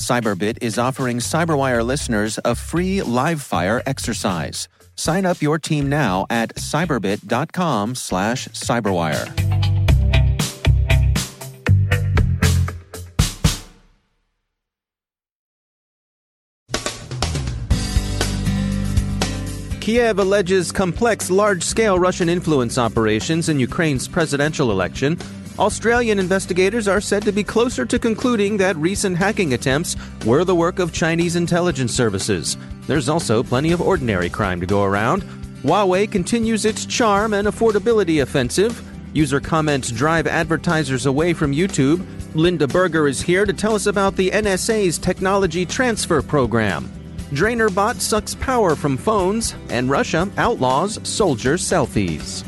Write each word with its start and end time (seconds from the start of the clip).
Cyberbit 0.00 0.58
is 0.62 0.78
offering 0.78 1.18
Cyberwire 1.18 1.84
listeners 1.84 2.38
a 2.44 2.54
free 2.54 3.02
live 3.02 3.42
fire 3.42 3.82
exercise. 3.86 4.66
Sign 4.96 5.26
up 5.26 5.42
your 5.42 5.58
team 5.58 5.88
now 5.88 6.26
at 6.30 6.54
cyberbit.com 6.56 7.94
slash 7.94 8.48
cyberwire. 8.48 9.28
Kiev 19.80 20.18
alleges 20.18 20.70
complex, 20.72 21.30
large 21.30 21.62
scale 21.62 21.98
Russian 21.98 22.28
influence 22.28 22.78
operations 22.78 23.48
in 23.48 23.58
Ukraine's 23.58 24.06
presidential 24.06 24.70
election. 24.70 25.18
Australian 25.60 26.18
investigators 26.18 26.88
are 26.88 27.02
said 27.02 27.22
to 27.22 27.32
be 27.32 27.44
closer 27.44 27.84
to 27.84 27.98
concluding 27.98 28.56
that 28.56 28.74
recent 28.76 29.14
hacking 29.14 29.52
attempts 29.52 29.94
were 30.24 30.42
the 30.42 30.54
work 30.54 30.78
of 30.78 30.90
Chinese 30.90 31.36
intelligence 31.36 31.94
services. 31.94 32.56
There's 32.86 33.10
also 33.10 33.42
plenty 33.42 33.70
of 33.70 33.82
ordinary 33.82 34.30
crime 34.30 34.58
to 34.60 34.66
go 34.66 34.84
around. 34.84 35.22
Huawei 35.62 36.10
continues 36.10 36.64
its 36.64 36.86
charm 36.86 37.34
and 37.34 37.46
affordability 37.46 38.22
offensive. 38.22 38.82
User 39.12 39.38
comments 39.38 39.90
drive 39.90 40.26
advertisers 40.26 41.04
away 41.04 41.34
from 41.34 41.52
YouTube. 41.52 42.06
Linda 42.34 42.66
Burger 42.66 43.06
is 43.06 43.20
here 43.20 43.44
to 43.44 43.52
tell 43.52 43.74
us 43.74 43.84
about 43.84 44.16
the 44.16 44.30
NSA's 44.30 44.96
technology 44.96 45.66
transfer 45.66 46.22
program. 46.22 46.90
DrainerBot 47.32 48.00
sucks 48.00 48.34
power 48.36 48.74
from 48.74 48.96
phones, 48.96 49.54
and 49.68 49.90
Russia 49.90 50.26
outlaws 50.38 50.98
soldier 51.06 51.54
selfies. 51.54 52.46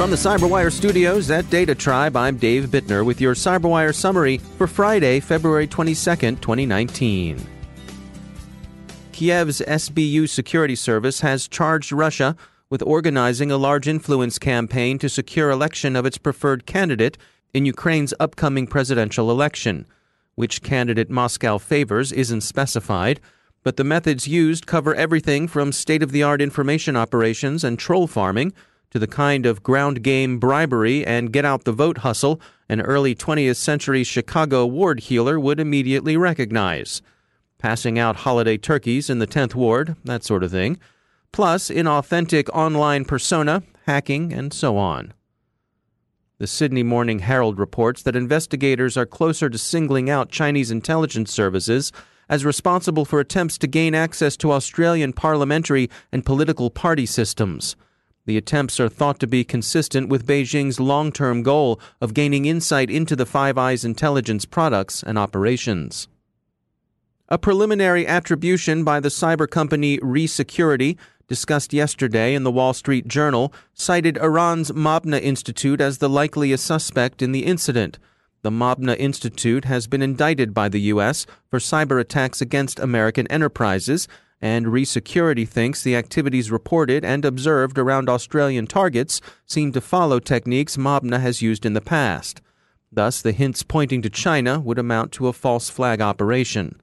From 0.00 0.10
the 0.10 0.16
Cyberwire 0.16 0.72
studios 0.72 1.30
at 1.30 1.50
Data 1.50 1.74
Tribe, 1.74 2.16
I'm 2.16 2.38
Dave 2.38 2.68
Bittner 2.68 3.04
with 3.04 3.20
your 3.20 3.34
Cyberwire 3.34 3.94
summary 3.94 4.38
for 4.56 4.66
Friday, 4.66 5.20
February 5.20 5.68
22nd, 5.68 6.40
2019. 6.40 7.46
Kiev's 9.12 9.60
SBU 9.60 10.26
security 10.26 10.74
service 10.74 11.20
has 11.20 11.46
charged 11.46 11.92
Russia 11.92 12.34
with 12.70 12.80
organizing 12.80 13.50
a 13.50 13.58
large 13.58 13.86
influence 13.86 14.38
campaign 14.38 14.98
to 15.00 15.10
secure 15.10 15.50
election 15.50 15.94
of 15.94 16.06
its 16.06 16.16
preferred 16.16 16.64
candidate 16.64 17.18
in 17.52 17.66
Ukraine's 17.66 18.14
upcoming 18.18 18.66
presidential 18.66 19.30
election. 19.30 19.84
Which 20.34 20.62
candidate 20.62 21.10
Moscow 21.10 21.58
favors 21.58 22.10
isn't 22.10 22.40
specified, 22.40 23.20
but 23.62 23.76
the 23.76 23.84
methods 23.84 24.26
used 24.26 24.66
cover 24.66 24.94
everything 24.94 25.46
from 25.46 25.72
state 25.72 26.02
of 26.02 26.10
the 26.10 26.22
art 26.22 26.40
information 26.40 26.96
operations 26.96 27.62
and 27.62 27.78
troll 27.78 28.06
farming 28.06 28.54
to 28.90 28.98
the 28.98 29.06
kind 29.06 29.46
of 29.46 29.62
ground 29.62 30.02
game 30.02 30.38
bribery 30.38 31.06
and 31.06 31.32
get 31.32 31.44
out 31.44 31.64
the 31.64 31.72
vote 31.72 31.98
hustle 31.98 32.40
an 32.68 32.80
early 32.80 33.14
20th 33.14 33.56
century 33.56 34.04
Chicago 34.04 34.64
ward 34.64 35.00
heeler 35.00 35.38
would 35.40 35.58
immediately 35.58 36.16
recognize. 36.16 37.02
Passing 37.58 37.98
out 37.98 38.16
holiday 38.16 38.56
turkeys 38.56 39.10
in 39.10 39.18
the 39.18 39.26
10th 39.26 39.54
ward, 39.54 39.96
that 40.04 40.22
sort 40.24 40.44
of 40.44 40.50
thing, 40.50 40.78
plus 41.32 41.68
inauthentic 41.68 42.48
online 42.50 43.04
persona, 43.04 43.62
hacking, 43.86 44.32
and 44.32 44.52
so 44.52 44.76
on. 44.76 45.12
The 46.38 46.46
Sydney 46.46 46.82
Morning 46.82 47.18
Herald 47.18 47.58
reports 47.58 48.02
that 48.04 48.16
investigators 48.16 48.96
are 48.96 49.04
closer 49.04 49.50
to 49.50 49.58
singling 49.58 50.08
out 50.08 50.30
Chinese 50.30 50.70
intelligence 50.70 51.30
services 51.32 51.92
as 52.30 52.44
responsible 52.44 53.04
for 53.04 53.20
attempts 53.20 53.58
to 53.58 53.66
gain 53.66 53.94
access 53.94 54.36
to 54.38 54.52
Australian 54.52 55.12
parliamentary 55.12 55.90
and 56.12 56.24
political 56.24 56.70
party 56.70 57.04
systems. 57.04 57.76
The 58.30 58.36
attempts 58.36 58.78
are 58.78 58.88
thought 58.88 59.18
to 59.18 59.26
be 59.26 59.42
consistent 59.42 60.08
with 60.08 60.24
Beijing's 60.24 60.78
long 60.78 61.10
term 61.10 61.42
goal 61.42 61.80
of 62.00 62.14
gaining 62.14 62.44
insight 62.44 62.88
into 62.88 63.16
the 63.16 63.26
Five 63.26 63.58
Eyes 63.58 63.84
intelligence 63.84 64.44
products 64.44 65.02
and 65.02 65.18
operations. 65.18 66.06
A 67.28 67.38
preliminary 67.38 68.06
attribution 68.06 68.84
by 68.84 69.00
the 69.00 69.08
cyber 69.08 69.50
company 69.50 69.98
ReSecurity 69.98 70.96
discussed 71.26 71.72
yesterday 71.72 72.32
in 72.32 72.44
the 72.44 72.52
Wall 72.52 72.72
Street 72.72 73.08
Journal, 73.08 73.52
cited 73.74 74.16
Iran's 74.18 74.70
Mabna 74.70 75.20
Institute 75.20 75.80
as 75.80 75.98
the 75.98 76.08
likeliest 76.08 76.64
suspect 76.64 77.22
in 77.22 77.32
the 77.32 77.44
incident. 77.44 77.98
The 78.42 78.52
Mabna 78.52 78.96
Institute 78.96 79.64
has 79.64 79.88
been 79.88 80.02
indicted 80.02 80.54
by 80.54 80.68
the 80.68 80.82
U.S. 80.92 81.26
for 81.48 81.58
cyber 81.58 82.00
attacks 82.00 82.40
against 82.40 82.78
American 82.78 83.26
enterprises, 83.26 84.06
and 84.40 84.66
ReSecurity 84.66 85.46
thinks 85.46 85.82
the 85.82 85.96
activities 85.96 86.50
reported 86.50 87.04
and 87.04 87.24
observed 87.24 87.78
around 87.78 88.08
Australian 88.08 88.66
targets 88.66 89.20
seem 89.46 89.72
to 89.72 89.80
follow 89.80 90.18
techniques 90.18 90.76
Mabna 90.76 91.20
has 91.20 91.42
used 91.42 91.66
in 91.66 91.74
the 91.74 91.80
past. 91.80 92.40
Thus, 92.92 93.20
the 93.20 93.32
hints 93.32 93.62
pointing 93.62 94.02
to 94.02 94.10
China 94.10 94.58
would 94.58 94.78
amount 94.78 95.12
to 95.12 95.28
a 95.28 95.32
false 95.32 95.68
flag 95.68 96.00
operation. 96.00 96.80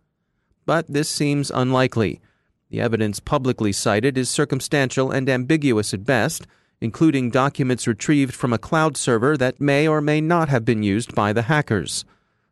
But 0.65 0.85
this 0.87 1.09
seems 1.09 1.49
unlikely. 1.49 2.21
The 2.69 2.81
evidence 2.81 3.19
publicly 3.19 3.71
cited 3.71 4.17
is 4.17 4.29
circumstantial 4.29 5.11
and 5.11 5.29
ambiguous 5.29 5.93
at 5.93 6.05
best, 6.05 6.45
including 6.79 7.31
documents 7.31 7.87
retrieved 7.87 8.35
from 8.35 8.53
a 8.53 8.57
cloud 8.57 8.97
server 8.97 9.35
that 9.37 9.59
may 9.59 9.87
or 9.87 9.99
may 9.99 10.21
not 10.21 10.49
have 10.49 10.63
been 10.63 10.83
used 10.83 11.15
by 11.15 11.33
the 11.33 11.43
hackers. 11.43 12.05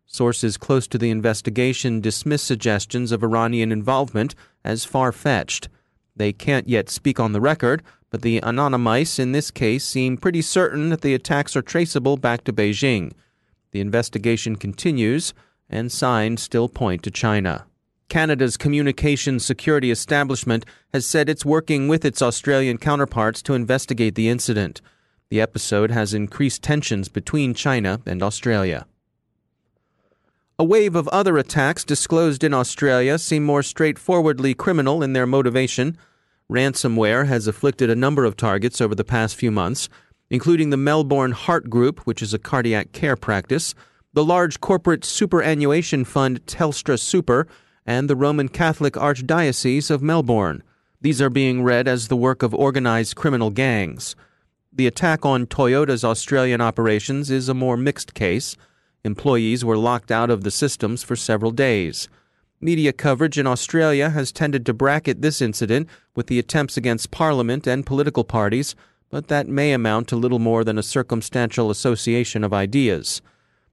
Sources 0.06 0.58
close 0.58 0.88
to 0.88 0.98
the 0.98 1.10
investigation 1.10 2.00
dismiss 2.00 2.42
suggestions 2.42 3.12
of 3.12 3.24
Iranian 3.24 3.72
involvement 3.72 4.36
as 4.64 4.86
far 4.86 5.12
fetched. 5.12 5.68
They 6.16 6.32
can't 6.32 6.70
yet 6.70 6.90
speak 6.90 7.20
on 7.20 7.34
the 7.34 7.42
record, 7.42 7.84
but 8.10 8.22
the 8.22 8.40
anonymice 8.42 9.20
in 9.20 9.34
this 9.34 9.52
case 9.52 9.84
seem 9.84 10.18
pretty 10.18 10.42
certain 10.42 10.90
that 10.90 11.02
the 11.02 11.14
attacks 11.14 11.56
are 11.56 11.62
traceable 11.62 12.18
back 12.18 12.44
to 12.46 12.54
Beijing. 12.54 13.12
The 13.72 13.82
investigation 13.82 14.56
continues, 14.56 15.34
and 15.70 15.92
signs 15.92 16.42
still 16.42 16.70
point 16.70 17.04
to 17.04 17.12
China. 17.12 17.66
Canada's 18.08 18.56
Communications 18.56 19.44
Security 19.44 19.92
Establishment 19.92 20.66
has 20.94 21.06
said 21.06 21.28
it's 21.28 21.44
working 21.44 21.88
with 21.88 22.06
its 22.06 22.22
Australian 22.22 22.78
counterparts 22.78 23.42
to 23.42 23.54
investigate 23.54 24.16
the 24.16 24.30
incident. 24.30 24.80
The 25.30 25.42
episode 25.42 25.92
has 25.92 26.14
increased 26.14 26.62
tensions 26.62 27.10
between 27.10 27.56
China 27.56 28.00
and 28.06 28.22
Australia. 28.22 28.86
A 30.58 30.64
wave 30.64 30.96
of 30.96 31.10
other 31.10 31.38
attacks 31.38 31.84
disclosed 31.84 32.42
in 32.42 32.54
Australia 32.54 33.20
seem 33.20 33.44
more 33.44 33.62
straightforwardly 33.62 34.54
criminal 34.54 35.04
in 35.04 35.12
their 35.12 35.26
motivation. 35.26 35.98
Ransomware 36.50 37.28
has 37.28 37.46
afflicted 37.46 37.90
a 37.90 37.96
number 37.96 38.24
of 38.24 38.38
targets 38.38 38.80
over 38.80 38.96
the 38.96 39.04
past 39.04 39.36
few 39.36 39.52
months, 39.52 39.90
including 40.30 40.70
the 40.70 40.78
Melbourne 40.78 41.34
Heart 41.34 41.70
Group, 41.70 42.00
which 42.08 42.22
is 42.22 42.34
a 42.34 42.40
cardiac 42.40 42.94
care 42.94 43.18
practice, 43.18 43.76
the 44.14 44.24
large 44.24 44.62
corporate 44.62 45.04
superannuation 45.04 46.06
fund 46.06 46.46
Telstra 46.46 46.98
Super, 46.98 47.48
and 47.86 48.10
the 48.10 48.16
Roman 48.16 48.48
Catholic 48.48 48.94
Archdiocese 48.94 49.92
of 49.92 50.02
Melbourne. 50.02 50.64
These 51.02 51.22
are 51.22 51.30
being 51.30 51.64
read 51.64 51.86
as 51.86 52.08
the 52.08 52.16
work 52.16 52.44
of 52.44 52.56
organized 52.56 53.18
criminal 53.18 53.50
gangs. 53.50 54.16
The 54.72 54.88
attack 54.88 55.26
on 55.26 55.48
Toyota's 55.48 56.06
Australian 56.06 56.62
operations 56.62 57.30
is 57.30 57.50
a 57.50 57.54
more 57.54 57.76
mixed 57.76 58.14
case. 58.14 58.56
Employees 59.06 59.64
were 59.64 59.78
locked 59.78 60.12
out 60.12 60.32
of 60.32 60.44
the 60.44 60.50
systems 60.50 61.04
for 61.04 61.16
several 61.16 61.52
days. 61.52 62.10
Media 62.60 62.92
coverage 62.92 63.38
in 63.38 63.46
Australia 63.46 64.10
has 64.10 64.32
tended 64.32 64.66
to 64.66 64.74
bracket 64.74 65.22
this 65.22 65.42
incident 65.42 65.88
with 66.16 66.26
the 66.26 66.40
attempts 66.40 66.76
against 66.76 67.12
Parliament 67.12 67.68
and 67.68 67.86
political 67.86 68.24
parties, 68.24 68.76
but 69.12 69.28
that 69.28 69.48
may 69.48 69.74
amount 69.74 70.08
to 70.08 70.16
little 70.16 70.40
more 70.40 70.64
than 70.64 70.80
a 70.80 70.84
circumstantial 70.84 71.70
association 71.70 72.44
of 72.44 72.52
ideas. 72.52 73.22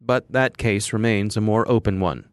But 0.02 0.30
that 0.30 0.58
case 0.58 0.92
remains 0.92 1.34
a 1.34 1.40
more 1.40 1.66
open 1.66 1.98
one. 1.98 2.26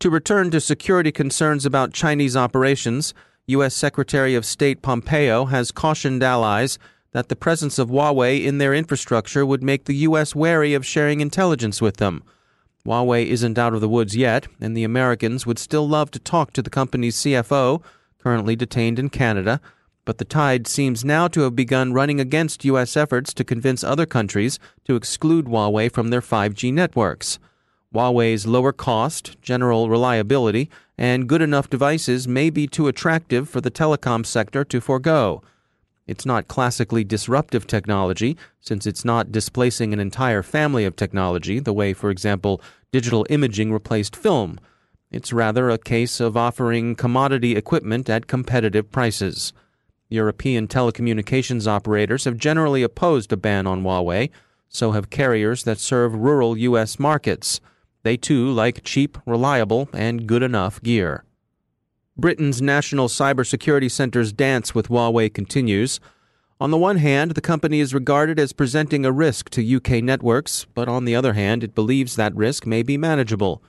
To 0.00 0.10
return 0.10 0.50
to 0.50 0.60
security 0.60 1.10
concerns 1.10 1.64
about 1.64 1.94
Chinese 1.94 2.36
operations, 2.36 3.14
U.S. 3.46 3.74
Secretary 3.74 4.34
of 4.34 4.44
State 4.44 4.82
Pompeo 4.82 5.46
has 5.46 5.72
cautioned 5.72 6.22
allies 6.22 6.78
that 7.12 7.28
the 7.28 7.36
presence 7.36 7.78
of 7.78 7.88
Huawei 7.88 8.44
in 8.44 8.58
their 8.58 8.74
infrastructure 8.74 9.44
would 9.44 9.62
make 9.62 9.84
the 9.84 9.96
U.S. 9.96 10.34
wary 10.34 10.74
of 10.74 10.84
sharing 10.84 11.20
intelligence 11.20 11.80
with 11.80 11.96
them. 11.96 12.22
Huawei 12.84 13.26
isn't 13.26 13.58
out 13.58 13.74
of 13.74 13.80
the 13.80 13.88
woods 13.88 14.16
yet, 14.16 14.46
and 14.60 14.76
the 14.76 14.84
Americans 14.84 15.46
would 15.46 15.58
still 15.58 15.88
love 15.88 16.10
to 16.12 16.18
talk 16.18 16.52
to 16.52 16.62
the 16.62 16.70
company's 16.70 17.16
CFO, 17.16 17.82
currently 18.18 18.56
detained 18.56 18.98
in 18.98 19.10
Canada, 19.10 19.60
but 20.04 20.18
the 20.18 20.24
tide 20.24 20.66
seems 20.66 21.04
now 21.04 21.28
to 21.28 21.42
have 21.42 21.54
begun 21.54 21.92
running 21.92 22.18
against 22.18 22.64
U.S. 22.64 22.96
efforts 22.96 23.34
to 23.34 23.44
convince 23.44 23.84
other 23.84 24.06
countries 24.06 24.58
to 24.84 24.96
exclude 24.96 25.46
Huawei 25.46 25.92
from 25.92 26.08
their 26.08 26.22
5G 26.22 26.72
networks. 26.72 27.38
Huawei's 27.94 28.46
lower 28.46 28.72
cost, 28.72 29.40
general 29.42 29.88
reliability, 29.88 30.70
and 30.96 31.28
good 31.28 31.42
enough 31.42 31.70
devices 31.70 32.26
may 32.26 32.50
be 32.50 32.66
too 32.66 32.88
attractive 32.88 33.48
for 33.48 33.60
the 33.60 33.70
telecom 33.70 34.24
sector 34.24 34.64
to 34.64 34.80
forego. 34.80 35.42
It's 36.08 36.24
not 36.24 36.48
classically 36.48 37.04
disruptive 37.04 37.66
technology, 37.66 38.38
since 38.62 38.86
it's 38.86 39.04
not 39.04 39.30
displacing 39.30 39.92
an 39.92 40.00
entire 40.00 40.42
family 40.42 40.86
of 40.86 40.96
technology, 40.96 41.60
the 41.60 41.74
way, 41.74 41.92
for 41.92 42.08
example, 42.08 42.62
digital 42.90 43.26
imaging 43.28 43.72
replaced 43.74 44.16
film. 44.16 44.58
It's 45.10 45.34
rather 45.34 45.68
a 45.68 45.76
case 45.76 46.18
of 46.18 46.34
offering 46.34 46.94
commodity 46.94 47.56
equipment 47.56 48.08
at 48.08 48.26
competitive 48.26 48.90
prices. 48.90 49.52
European 50.08 50.66
telecommunications 50.66 51.66
operators 51.66 52.24
have 52.24 52.38
generally 52.38 52.82
opposed 52.82 53.30
a 53.30 53.36
ban 53.36 53.66
on 53.66 53.82
Huawei, 53.82 54.30
so 54.70 54.92
have 54.92 55.10
carriers 55.10 55.64
that 55.64 55.78
serve 55.78 56.14
rural 56.14 56.56
U.S. 56.56 56.98
markets. 56.98 57.60
They 58.02 58.16
too 58.16 58.50
like 58.50 58.82
cheap, 58.82 59.18
reliable, 59.26 59.90
and 59.92 60.26
good 60.26 60.42
enough 60.42 60.82
gear. 60.82 61.24
Britain's 62.20 62.60
National 62.60 63.06
Cybersecurity 63.06 63.88
Centre's 63.88 64.32
dance 64.32 64.74
with 64.74 64.88
Huawei 64.88 65.32
continues. 65.32 66.00
On 66.60 66.72
the 66.72 66.76
one 66.76 66.96
hand, 66.96 67.30
the 67.30 67.40
company 67.40 67.78
is 67.78 67.94
regarded 67.94 68.40
as 68.40 68.52
presenting 68.52 69.06
a 69.06 69.12
risk 69.12 69.50
to 69.50 69.76
UK 69.76 70.02
networks, 70.02 70.66
but 70.74 70.88
on 70.88 71.04
the 71.04 71.14
other 71.14 71.34
hand, 71.34 71.62
it 71.62 71.76
believes 71.76 72.16
that 72.16 72.34
risk 72.34 72.66
may 72.66 72.82
be 72.82 72.98
manageable. 72.98 73.62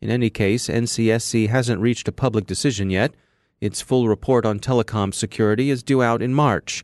In 0.00 0.08
any 0.08 0.30
case, 0.30 0.68
NCSC 0.68 1.50
hasn't 1.50 1.82
reached 1.82 2.08
a 2.08 2.12
public 2.12 2.46
decision 2.46 2.88
yet. 2.88 3.12
Its 3.60 3.82
full 3.82 4.08
report 4.08 4.46
on 4.46 4.60
telecom 4.60 5.12
security 5.12 5.68
is 5.68 5.82
due 5.82 6.02
out 6.02 6.22
in 6.22 6.32
March. 6.32 6.82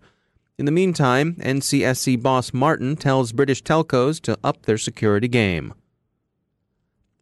In 0.59 0.67
the 0.67 0.71
meantime, 0.71 1.37
NCSC 1.37 2.21
boss 2.23 2.53
Martin 2.53 2.95
tells 2.95 3.33
British 3.33 3.63
telcos 3.63 4.21
to 4.21 4.39
up 4.45 4.67
their 4.67 4.77
security 4.77 5.29
game. 5.29 5.73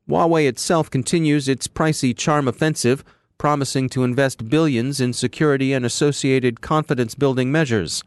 Huawei 0.09 0.49
itself 0.49 0.91
continues 0.91 1.49
its 1.49 1.69
pricey 1.69 2.17
charm 2.17 2.49
offensive, 2.49 3.05
promising 3.39 3.89
to 3.91 4.05
invest 4.05 4.49
billions 4.49 5.01
in 5.01 5.13
security 5.13 5.73
and 5.73 5.85
associated 5.85 6.61
confidence 6.61 7.15
building 7.15 7.51
measures. 7.53 8.03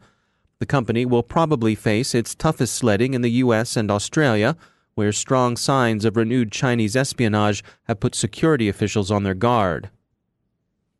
The 0.58 0.66
company 0.66 1.06
will 1.06 1.22
probably 1.22 1.74
face 1.74 2.14
its 2.14 2.34
toughest 2.34 2.74
sledding 2.74 3.14
in 3.14 3.22
the 3.22 3.42
U.S. 3.42 3.76
and 3.76 3.90
Australia, 3.90 4.56
where 4.94 5.12
strong 5.12 5.56
signs 5.56 6.04
of 6.04 6.16
renewed 6.16 6.50
Chinese 6.50 6.96
espionage 6.96 7.62
have 7.84 8.00
put 8.00 8.16
security 8.16 8.68
officials 8.68 9.10
on 9.10 9.22
their 9.22 9.34
guard. 9.34 9.90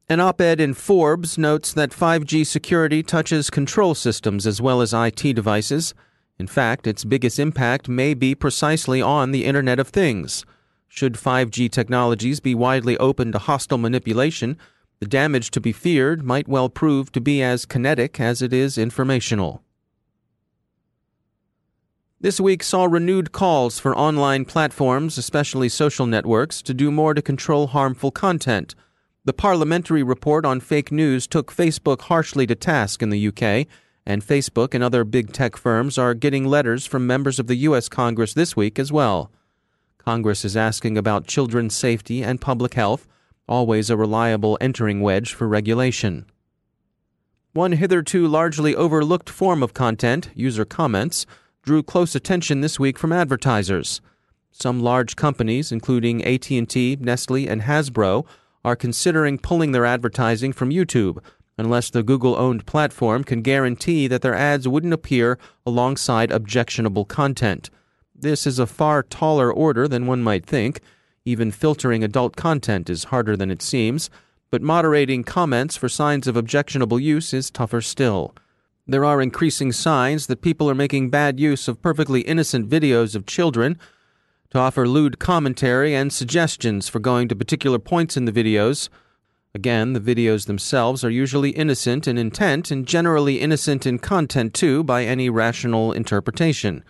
An 0.08 0.20
op 0.20 0.40
ed 0.40 0.60
in 0.60 0.72
Forbes 0.72 1.36
notes 1.36 1.72
that 1.72 1.90
5G 1.90 2.46
security 2.46 3.02
touches 3.02 3.50
control 3.50 3.94
systems 3.94 4.46
as 4.46 4.62
well 4.62 4.80
as 4.80 4.94
IT 4.94 5.34
devices. 5.34 5.92
In 6.38 6.46
fact, 6.46 6.86
its 6.86 7.04
biggest 7.04 7.38
impact 7.38 7.88
may 7.88 8.14
be 8.14 8.34
precisely 8.34 9.02
on 9.02 9.32
the 9.32 9.44
Internet 9.44 9.80
of 9.80 9.88
Things. 9.88 10.46
Should 10.88 11.14
5G 11.14 11.70
technologies 11.70 12.40
be 12.40 12.54
widely 12.54 12.96
open 12.98 13.30
to 13.32 13.38
hostile 13.38 13.78
manipulation, 13.78 14.58
the 15.00 15.06
damage 15.06 15.50
to 15.52 15.60
be 15.60 15.72
feared 15.72 16.24
might 16.24 16.48
well 16.48 16.68
prove 16.68 17.12
to 17.12 17.20
be 17.20 17.42
as 17.42 17.64
kinetic 17.64 18.18
as 18.18 18.42
it 18.42 18.52
is 18.52 18.76
informational. 18.76 19.62
This 22.20 22.40
week 22.40 22.64
saw 22.64 22.86
renewed 22.86 23.30
calls 23.30 23.78
for 23.78 23.96
online 23.96 24.44
platforms, 24.44 25.18
especially 25.18 25.68
social 25.68 26.04
networks, 26.04 26.62
to 26.62 26.74
do 26.74 26.90
more 26.90 27.14
to 27.14 27.22
control 27.22 27.68
harmful 27.68 28.10
content. 28.10 28.74
The 29.24 29.32
parliamentary 29.32 30.02
report 30.02 30.44
on 30.44 30.58
fake 30.58 30.90
news 30.90 31.28
took 31.28 31.54
Facebook 31.54 32.00
harshly 32.02 32.44
to 32.48 32.56
task 32.56 33.02
in 33.02 33.10
the 33.10 33.28
UK, 33.28 33.68
and 34.04 34.26
Facebook 34.26 34.74
and 34.74 34.82
other 34.82 35.04
big 35.04 35.32
tech 35.32 35.56
firms 35.56 35.96
are 35.96 36.14
getting 36.14 36.44
letters 36.44 36.86
from 36.86 37.06
members 37.06 37.38
of 37.38 37.46
the 37.46 37.56
U.S. 37.56 37.88
Congress 37.88 38.34
this 38.34 38.56
week 38.56 38.80
as 38.80 38.90
well. 38.90 39.30
Congress 40.08 40.42
is 40.42 40.56
asking 40.56 40.96
about 40.96 41.26
children's 41.26 41.74
safety 41.74 42.22
and 42.22 42.40
public 42.40 42.72
health, 42.72 43.06
always 43.46 43.90
a 43.90 43.96
reliable 43.98 44.56
entering 44.58 45.02
wedge 45.02 45.34
for 45.34 45.46
regulation. 45.46 46.24
One 47.52 47.72
hitherto 47.72 48.26
largely 48.26 48.74
overlooked 48.74 49.28
form 49.28 49.62
of 49.62 49.74
content, 49.74 50.30
user 50.34 50.64
comments, 50.64 51.26
drew 51.62 51.82
close 51.82 52.14
attention 52.14 52.62
this 52.62 52.80
week 52.80 52.98
from 52.98 53.12
advertisers. 53.12 54.00
Some 54.50 54.80
large 54.80 55.14
companies, 55.14 55.70
including 55.70 56.24
AT&T, 56.24 56.96
Nestle, 57.02 57.46
and 57.46 57.60
Hasbro, 57.60 58.24
are 58.64 58.76
considering 58.76 59.36
pulling 59.36 59.72
their 59.72 59.84
advertising 59.84 60.54
from 60.54 60.70
YouTube 60.70 61.22
unless 61.58 61.90
the 61.90 62.02
Google-owned 62.02 62.64
platform 62.64 63.24
can 63.24 63.42
guarantee 63.42 64.06
that 64.06 64.22
their 64.22 64.34
ads 64.34 64.66
wouldn't 64.66 64.94
appear 64.94 65.38
alongside 65.66 66.30
objectionable 66.32 67.04
content. 67.04 67.68
This 68.20 68.48
is 68.48 68.58
a 68.58 68.66
far 68.66 69.04
taller 69.04 69.52
order 69.52 69.86
than 69.86 70.08
one 70.08 70.24
might 70.24 70.44
think. 70.44 70.80
Even 71.24 71.52
filtering 71.52 72.02
adult 72.02 72.34
content 72.34 72.90
is 72.90 73.04
harder 73.04 73.36
than 73.36 73.48
it 73.48 73.62
seems, 73.62 74.10
but 74.50 74.60
moderating 74.60 75.22
comments 75.22 75.76
for 75.76 75.88
signs 75.88 76.26
of 76.26 76.36
objectionable 76.36 76.98
use 76.98 77.32
is 77.32 77.48
tougher 77.48 77.80
still. 77.80 78.34
There 78.88 79.04
are 79.04 79.22
increasing 79.22 79.70
signs 79.70 80.26
that 80.26 80.42
people 80.42 80.68
are 80.68 80.74
making 80.74 81.10
bad 81.10 81.38
use 81.38 81.68
of 81.68 81.80
perfectly 81.80 82.22
innocent 82.22 82.68
videos 82.68 83.14
of 83.14 83.24
children 83.24 83.78
to 84.50 84.58
offer 84.58 84.88
lewd 84.88 85.20
commentary 85.20 85.94
and 85.94 86.12
suggestions 86.12 86.88
for 86.88 86.98
going 86.98 87.28
to 87.28 87.36
particular 87.36 87.78
points 87.78 88.16
in 88.16 88.24
the 88.24 88.32
videos. 88.32 88.88
Again, 89.54 89.92
the 89.92 90.00
videos 90.00 90.46
themselves 90.46 91.04
are 91.04 91.10
usually 91.10 91.50
innocent 91.50 92.08
in 92.08 92.18
intent 92.18 92.72
and 92.72 92.84
generally 92.84 93.40
innocent 93.40 93.86
in 93.86 94.00
content 94.00 94.54
too 94.54 94.82
by 94.82 95.04
any 95.04 95.30
rational 95.30 95.92
interpretation. 95.92 96.82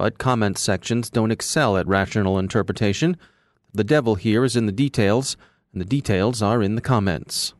But 0.00 0.16
comment 0.16 0.56
sections 0.56 1.10
don't 1.10 1.30
excel 1.30 1.76
at 1.76 1.86
rational 1.86 2.38
interpretation. 2.38 3.18
The 3.74 3.84
devil 3.84 4.14
here 4.14 4.44
is 4.44 4.56
in 4.56 4.64
the 4.64 4.72
details, 4.72 5.36
and 5.74 5.80
the 5.82 5.84
details 5.84 6.40
are 6.40 6.62
in 6.62 6.74
the 6.74 6.80
comments. 6.80 7.52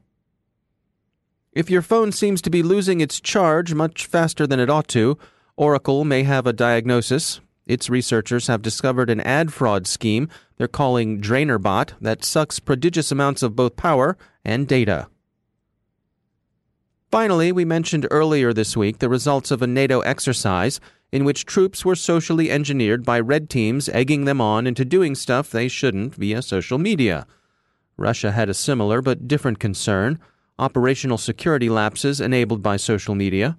If 1.53 1.69
your 1.69 1.83
phone 1.83 2.13
seems 2.13 2.41
to 2.41 2.49
be 2.49 2.63
losing 2.63 3.03
its 3.03 3.21
charge 3.21 3.75
much 3.75 4.07
faster 4.07 4.47
than 4.47 4.59
it 4.59 4.71
ought 4.71 4.89
to, 4.89 5.19
Oracle 5.59 6.07
may 6.07 6.23
have 6.23 6.47
a 6.47 6.55
diagnosis. 6.55 7.43
Its 7.67 7.91
researchers 7.91 8.47
have 8.47 8.63
discovered 8.63 9.11
an 9.11 9.21
ad 9.21 9.53
fraud 9.53 9.87
scheme 9.87 10.27
they're 10.57 10.67
calling 10.67 11.21
DrainerBot 11.21 11.93
that 12.01 12.25
sucks 12.25 12.59
prodigious 12.59 13.13
amounts 13.13 13.43
of 13.43 13.55
both 13.55 13.77
power 13.77 14.17
and 14.47 14.67
data. 14.67 15.09
Finally, 17.11 17.53
we 17.53 17.67
mentioned 17.67 18.07
earlier 18.11 18.55
this 18.55 18.79
week 18.79 18.99
the 18.99 19.11
results 19.11 19.51
of 19.51 19.61
a 19.61 19.67
NATO 19.67 20.01
exercise 20.01 20.81
in 21.13 21.25
which 21.25 21.45
troops 21.45 21.85
were 21.85 21.97
socially 21.97 22.51
engineered 22.51 23.05
by 23.05 23.19
red 23.19 23.51
teams 23.51 23.89
egging 23.89 24.25
them 24.25 24.41
on 24.41 24.67
into 24.67 24.85
doing 24.85 25.15
stuff 25.15 25.51
they 25.51 25.69
shouldn't 25.69 26.15
via 26.15 26.43
social 26.43 26.79
media. 26.79 27.27
Russia 27.97 28.33
had 28.33 28.49
a 28.49 28.55
similar 28.55 29.03
but 29.03 29.29
different 29.29 29.59
concern 29.59 30.19
operational 30.59 31.17
security 31.17 31.71
lapses 31.71 32.21
enabled 32.21 32.63
by 32.63 32.77
social 32.77 33.15
media. 33.15 33.57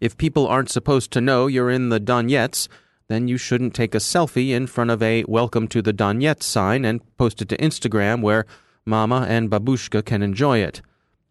If 0.00 0.16
people 0.16 0.46
aren't 0.46 0.70
supposed 0.70 1.10
to 1.12 1.20
know 1.20 1.48
you're 1.48 1.70
in 1.70 1.88
the 1.88 1.98
Donets, 1.98 2.68
then 3.08 3.26
you 3.26 3.36
shouldn't 3.36 3.74
take 3.74 3.94
a 3.94 3.98
selfie 3.98 4.50
in 4.50 4.68
front 4.68 4.90
of 4.90 5.02
a 5.02 5.24
Welcome 5.26 5.66
to 5.68 5.82
the 5.82 5.92
Donets 5.92 6.44
sign 6.44 6.84
and 6.84 7.00
post 7.16 7.42
it 7.42 7.48
to 7.48 7.56
Instagram 7.56 8.22
where 8.22 8.46
Mama 8.86 9.26
and 9.28 9.50
Babushka 9.50 10.04
can 10.04 10.22
enjoy 10.22 10.58
it. 10.58 10.80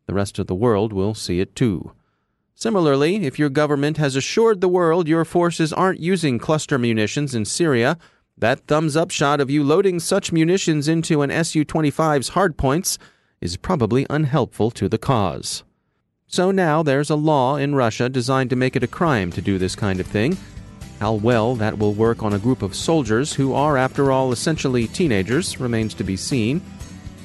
The 0.08 0.14
rest 0.14 0.40
of 0.40 0.48
the 0.48 0.56
world 0.56 0.92
will 0.92 1.14
see 1.14 1.40
it 1.40 1.56
too. 1.56 1.94
Similarly, 2.60 3.18
if 3.18 3.38
your 3.38 3.50
government 3.50 3.98
has 3.98 4.16
assured 4.16 4.62
the 4.62 4.68
world 4.68 5.08
your 5.08 5.26
forces 5.26 5.72
aren't 5.72 6.00
using 6.00 6.40
cluster 6.40 6.80
munitions 6.80 7.36
in 7.36 7.46
Syria, 7.46 8.00
that 8.36 8.66
thumbs 8.66 8.98
up 8.98 9.12
shot 9.12 9.40
of 9.40 9.52
you 9.52 9.64
loading 9.64 10.00
such 10.00 10.32
munitions 10.32 10.88
into 10.88 11.22
an 11.22 11.30
Su 11.44 11.64
25's 11.64 12.32
hardpoints 12.32 12.98
is 13.42 13.58
probably 13.58 14.08
unhelpful 14.10 14.72
to 14.72 14.90
the 14.90 14.98
cause. 14.98 15.64
So 16.26 16.50
now 16.50 16.82
there's 16.82 17.12
a 17.12 17.16
law 17.16 17.58
in 17.58 17.76
Russia 17.76 18.10
designed 18.10 18.50
to 18.50 18.56
make 18.56 18.76
it 18.76 18.82
a 18.82 18.88
crime 18.88 19.32
to 19.34 19.42
do 19.42 19.60
this 19.60 19.76
kind 19.76 20.00
of 20.00 20.08
thing. 20.08 20.36
How 21.00 21.14
well 21.14 21.54
that 21.58 21.78
will 21.78 21.94
work 21.94 22.24
on 22.24 22.34
a 22.34 22.40
group 22.40 22.64
of 22.64 22.74
soldiers 22.74 23.34
who 23.34 23.54
are, 23.54 23.78
after 23.78 24.12
all, 24.12 24.32
essentially 24.32 24.88
teenagers 24.88 25.60
remains 25.60 25.94
to 25.94 26.04
be 26.04 26.18
seen. 26.18 26.64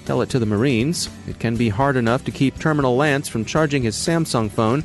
Tell 0.04 0.20
it 0.20 0.28
to 0.28 0.38
the 0.38 0.44
Marines. 0.44 1.08
It 1.26 1.38
can 1.38 1.56
be 1.56 1.70
hard 1.70 1.96
enough 1.96 2.22
to 2.26 2.30
keep 2.30 2.58
Terminal 2.58 2.96
Lance 2.96 3.28
from 3.28 3.46
charging 3.46 3.82
his 3.82 3.96
Samsung 3.96 4.50
phone 4.50 4.84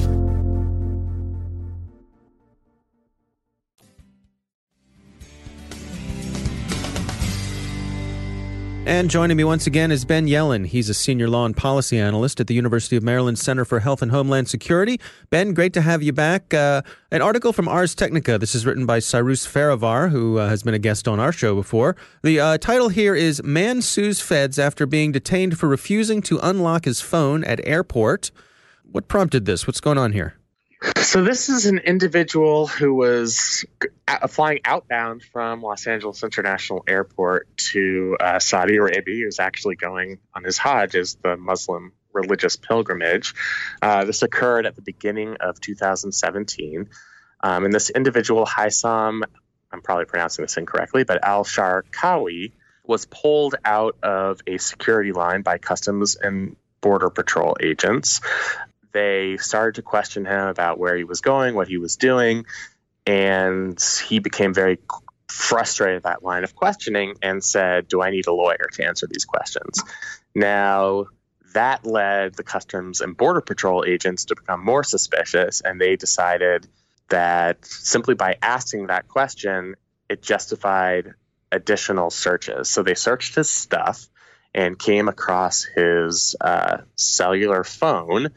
And 8.83 9.11
joining 9.11 9.37
me 9.37 9.43
once 9.43 9.67
again 9.67 9.91
is 9.91 10.05
Ben 10.05 10.25
Yelin. 10.25 10.65
He's 10.65 10.89
a 10.89 10.95
senior 10.95 11.29
law 11.29 11.45
and 11.45 11.55
policy 11.55 11.99
analyst 11.99 12.39
at 12.39 12.47
the 12.47 12.55
University 12.55 12.95
of 12.95 13.03
Maryland 13.03 13.37
Center 13.37 13.63
for 13.63 13.79
Health 13.79 14.01
and 14.01 14.11
Homeland 14.11 14.49
Security. 14.49 14.99
Ben, 15.29 15.53
great 15.53 15.71
to 15.73 15.81
have 15.81 16.01
you 16.01 16.11
back. 16.11 16.51
Uh, 16.51 16.81
an 17.11 17.21
article 17.21 17.53
from 17.53 17.67
Ars 17.67 17.93
Technica. 17.93 18.39
This 18.39 18.55
is 18.55 18.65
written 18.65 18.87
by 18.87 18.97
Cyrus 18.97 19.45
Farivar, 19.45 20.09
who 20.09 20.39
uh, 20.39 20.49
has 20.49 20.63
been 20.63 20.73
a 20.73 20.79
guest 20.79 21.07
on 21.07 21.19
our 21.19 21.31
show 21.31 21.53
before. 21.53 21.95
The 22.23 22.39
uh, 22.39 22.57
title 22.57 22.89
here 22.89 23.13
is 23.13 23.43
Man 23.43 23.83
Sues 23.83 24.19
Feds 24.19 24.57
After 24.57 24.87
Being 24.87 25.11
Detained 25.11 25.59
for 25.59 25.67
Refusing 25.67 26.21
to 26.23 26.39
Unlock 26.41 26.85
His 26.85 27.01
Phone 27.01 27.43
at 27.43 27.61
Airport. 27.63 28.31
What 28.83 29.07
prompted 29.07 29.45
this? 29.45 29.67
What's 29.67 29.79
going 29.79 29.99
on 29.99 30.11
here? 30.11 30.40
So 30.97 31.23
this 31.23 31.49
is 31.49 31.67
an 31.67 31.77
individual 31.77 32.67
who 32.67 32.95
was 32.95 33.65
flying 34.29 34.61
outbound 34.65 35.21
from 35.23 35.61
Los 35.61 35.85
Angeles 35.85 36.23
International 36.23 36.83
Airport 36.87 37.55
to 37.71 38.17
uh, 38.19 38.39
Saudi 38.39 38.77
Arabia. 38.77 39.15
He 39.15 39.25
was 39.25 39.39
actually 39.39 39.75
going 39.75 40.19
on 40.33 40.43
his 40.43 40.57
Hajj, 40.57 40.95
as 40.95 41.15
the 41.15 41.37
Muslim 41.37 41.91
religious 42.13 42.55
pilgrimage. 42.55 43.35
Uh, 43.81 44.05
this 44.05 44.23
occurred 44.23 44.65
at 44.65 44.75
the 44.75 44.81
beginning 44.81 45.37
of 45.39 45.61
2017. 45.61 46.89
Um, 47.43 47.65
and 47.65 47.73
this 47.73 47.89
individual, 47.89 48.45
Haisam, 48.45 49.21
I'm 49.71 49.81
probably 49.81 50.05
pronouncing 50.05 50.43
this 50.43 50.57
incorrectly, 50.57 51.03
but 51.03 51.23
Al 51.23 51.43
Sharkawi, 51.43 52.53
was 52.83 53.05
pulled 53.05 53.55
out 53.63 53.97
of 54.01 54.41
a 54.47 54.57
security 54.57 55.11
line 55.11 55.43
by 55.43 55.57
Customs 55.59 56.15
and 56.15 56.55
Border 56.81 57.11
Patrol 57.11 57.55
agents 57.61 58.21
they 58.91 59.37
started 59.37 59.75
to 59.75 59.81
question 59.81 60.25
him 60.25 60.47
about 60.47 60.77
where 60.79 60.95
he 60.95 61.03
was 61.03 61.21
going, 61.21 61.55
what 61.55 61.67
he 61.67 61.77
was 61.77 61.95
doing, 61.95 62.45
and 63.05 63.81
he 64.07 64.19
became 64.19 64.53
very 64.53 64.79
frustrated 65.27 65.97
at 65.97 66.03
that 66.03 66.23
line 66.23 66.43
of 66.43 66.55
questioning 66.55 67.15
and 67.21 67.43
said, 67.43 67.87
Do 67.87 68.01
I 68.01 68.11
need 68.11 68.27
a 68.27 68.33
lawyer 68.33 68.67
to 68.73 68.85
answer 68.85 69.07
these 69.07 69.25
questions? 69.25 69.81
Now, 70.35 71.05
that 71.53 71.85
led 71.85 72.35
the 72.35 72.43
Customs 72.43 73.01
and 73.01 73.15
Border 73.17 73.41
Patrol 73.41 73.83
agents 73.85 74.25
to 74.25 74.35
become 74.35 74.63
more 74.63 74.83
suspicious, 74.83 75.61
and 75.61 75.79
they 75.79 75.95
decided 75.95 76.67
that 77.09 77.65
simply 77.65 78.15
by 78.15 78.37
asking 78.41 78.87
that 78.87 79.07
question, 79.07 79.75
it 80.09 80.21
justified 80.21 81.13
additional 81.51 82.09
searches. 82.09 82.69
So 82.69 82.83
they 82.83 82.93
searched 82.93 83.35
his 83.35 83.49
stuff 83.49 84.07
and 84.53 84.77
came 84.79 85.07
across 85.07 85.63
his 85.63 86.35
uh, 86.39 86.79
cellular 86.95 87.63
phone 87.63 88.29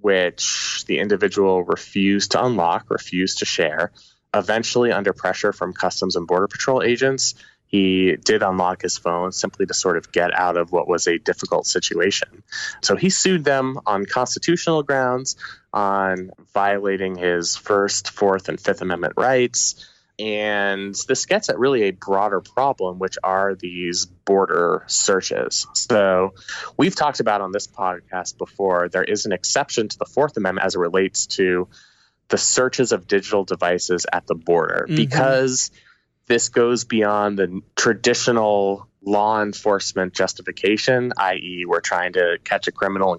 which 0.00 0.84
the 0.86 0.98
individual 0.98 1.62
refused 1.62 2.32
to 2.32 2.44
unlock, 2.44 2.90
refused 2.90 3.38
to 3.38 3.44
share. 3.44 3.92
Eventually, 4.34 4.92
under 4.92 5.12
pressure 5.12 5.52
from 5.52 5.72
Customs 5.72 6.16
and 6.16 6.26
Border 6.26 6.48
Patrol 6.48 6.82
agents, 6.82 7.34
he 7.68 8.16
did 8.16 8.42
unlock 8.42 8.82
his 8.82 8.96
phone 8.96 9.30
simply 9.30 9.66
to 9.66 9.74
sort 9.74 9.98
of 9.98 10.10
get 10.10 10.32
out 10.32 10.56
of 10.56 10.72
what 10.72 10.88
was 10.88 11.06
a 11.06 11.18
difficult 11.18 11.66
situation. 11.66 12.42
So 12.80 12.96
he 12.96 13.10
sued 13.10 13.44
them 13.44 13.78
on 13.86 14.06
constitutional 14.06 14.82
grounds, 14.82 15.36
on 15.72 16.30
violating 16.54 17.16
his 17.16 17.56
First, 17.56 18.10
Fourth, 18.10 18.48
and 18.48 18.58
Fifth 18.58 18.80
Amendment 18.80 19.14
rights, 19.18 19.86
and 20.18 20.94
this 21.06 21.26
gets 21.26 21.48
at 21.48 21.58
really 21.58 21.84
a 21.84 21.90
broader 21.92 22.40
problem, 22.40 22.98
which 22.98 23.18
are 23.22 23.54
these 23.54 24.06
border 24.06 24.84
searches. 24.88 25.66
So, 25.74 26.34
we've 26.76 26.96
talked 26.96 27.20
about 27.20 27.40
on 27.40 27.52
this 27.52 27.66
podcast 27.66 28.36
before, 28.36 28.88
there 28.88 29.04
is 29.04 29.26
an 29.26 29.32
exception 29.32 29.88
to 29.88 29.98
the 29.98 30.06
Fourth 30.06 30.36
Amendment 30.36 30.66
as 30.66 30.74
it 30.74 30.78
relates 30.78 31.26
to 31.26 31.68
the 32.28 32.38
searches 32.38 32.92
of 32.92 33.06
digital 33.06 33.44
devices 33.44 34.06
at 34.12 34.26
the 34.26 34.34
border 34.34 34.86
mm-hmm. 34.86 34.96
because 34.96 35.70
this 36.26 36.50
goes 36.50 36.84
beyond 36.84 37.38
the 37.38 37.62
traditional 37.74 38.88
law 39.00 39.42
enforcement 39.42 40.12
justification, 40.12 41.12
i.e., 41.16 41.64
we're 41.66 41.80
trying 41.80 42.12
to 42.12 42.38
catch 42.44 42.68
a 42.68 42.72
criminal 42.72 43.18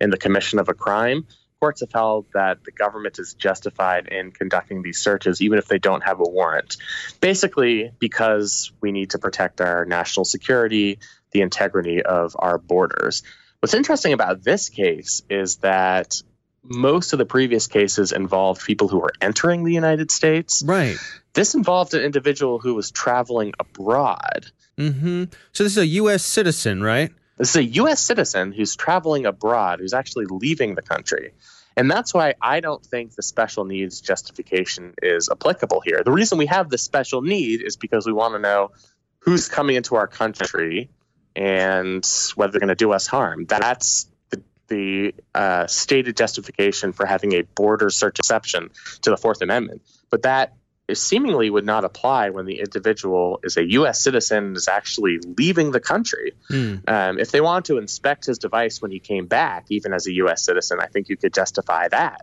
in 0.00 0.10
the 0.10 0.16
commission 0.16 0.58
of 0.58 0.68
a 0.68 0.74
crime 0.74 1.26
courts 1.60 1.80
have 1.80 1.92
held 1.92 2.26
that 2.32 2.64
the 2.64 2.72
government 2.72 3.18
is 3.18 3.34
justified 3.34 4.08
in 4.08 4.32
conducting 4.32 4.82
these 4.82 4.98
searches, 4.98 5.42
even 5.42 5.58
if 5.58 5.66
they 5.66 5.78
don't 5.78 6.02
have 6.02 6.18
a 6.20 6.28
warrant. 6.28 6.78
Basically, 7.20 7.92
because 7.98 8.72
we 8.80 8.92
need 8.92 9.10
to 9.10 9.18
protect 9.18 9.60
our 9.60 9.84
national 9.84 10.24
security, 10.24 10.98
the 11.32 11.42
integrity 11.42 12.02
of 12.02 12.34
our 12.38 12.58
borders. 12.58 13.22
What's 13.60 13.74
interesting 13.74 14.14
about 14.14 14.42
this 14.42 14.70
case 14.70 15.22
is 15.28 15.56
that 15.58 16.22
most 16.62 17.12
of 17.12 17.18
the 17.18 17.26
previous 17.26 17.66
cases 17.66 18.12
involved 18.12 18.64
people 18.64 18.88
who 18.88 18.98
were 18.98 19.12
entering 19.20 19.64
the 19.64 19.72
United 19.72 20.10
States. 20.10 20.62
Right. 20.66 20.96
This 21.34 21.54
involved 21.54 21.94
an 21.94 22.02
individual 22.02 22.58
who 22.58 22.74
was 22.74 22.90
traveling 22.90 23.52
abroad. 23.58 24.46
Mm-hmm. 24.78 25.24
So 25.52 25.64
this 25.64 25.72
is 25.72 25.78
a 25.78 25.86
U.S. 25.86 26.24
citizen, 26.24 26.82
right? 26.82 27.12
This 27.40 27.50
is 27.50 27.56
a 27.56 27.64
U.S. 27.64 28.02
citizen 28.02 28.52
who's 28.52 28.76
traveling 28.76 29.24
abroad, 29.24 29.80
who's 29.80 29.94
actually 29.94 30.26
leaving 30.26 30.74
the 30.74 30.82
country. 30.82 31.32
And 31.74 31.90
that's 31.90 32.12
why 32.12 32.34
I 32.42 32.60
don't 32.60 32.84
think 32.84 33.14
the 33.14 33.22
special 33.22 33.64
needs 33.64 34.02
justification 34.02 34.92
is 35.02 35.30
applicable 35.30 35.80
here. 35.80 36.02
The 36.04 36.12
reason 36.12 36.36
we 36.36 36.44
have 36.46 36.68
the 36.68 36.76
special 36.76 37.22
need 37.22 37.62
is 37.62 37.78
because 37.78 38.04
we 38.04 38.12
want 38.12 38.34
to 38.34 38.40
know 38.40 38.72
who's 39.20 39.48
coming 39.48 39.76
into 39.76 39.96
our 39.96 40.06
country 40.06 40.90
and 41.34 42.06
whether 42.34 42.52
they're 42.52 42.60
going 42.60 42.68
to 42.68 42.74
do 42.74 42.92
us 42.92 43.06
harm. 43.06 43.46
That's 43.46 44.06
the, 44.28 44.42
the 44.68 45.14
uh, 45.34 45.66
stated 45.66 46.18
justification 46.18 46.92
for 46.92 47.06
having 47.06 47.32
a 47.32 47.40
border 47.40 47.88
search 47.88 48.18
exception 48.18 48.68
to 49.00 49.08
the 49.08 49.16
Fourth 49.16 49.40
Amendment. 49.40 49.80
But 50.10 50.24
that 50.24 50.52
seemingly 50.96 51.50
would 51.50 51.66
not 51.66 51.84
apply 51.84 52.30
when 52.30 52.46
the 52.46 52.60
individual 52.60 53.40
is 53.42 53.56
a 53.56 53.70
U.S. 53.72 54.02
citizen 54.02 54.44
and 54.44 54.56
is 54.56 54.68
actually 54.68 55.18
leaving 55.36 55.70
the 55.70 55.80
country. 55.80 56.32
Mm. 56.50 56.88
Um, 56.88 57.18
if 57.18 57.30
they 57.30 57.40
want 57.40 57.66
to 57.66 57.78
inspect 57.78 58.26
his 58.26 58.38
device 58.38 58.80
when 58.80 58.90
he 58.90 59.00
came 59.00 59.26
back, 59.26 59.66
even 59.68 59.92
as 59.92 60.06
a 60.06 60.12
U.S. 60.14 60.44
citizen, 60.44 60.78
I 60.80 60.86
think 60.86 61.08
you 61.08 61.16
could 61.16 61.34
justify 61.34 61.88
that 61.88 62.22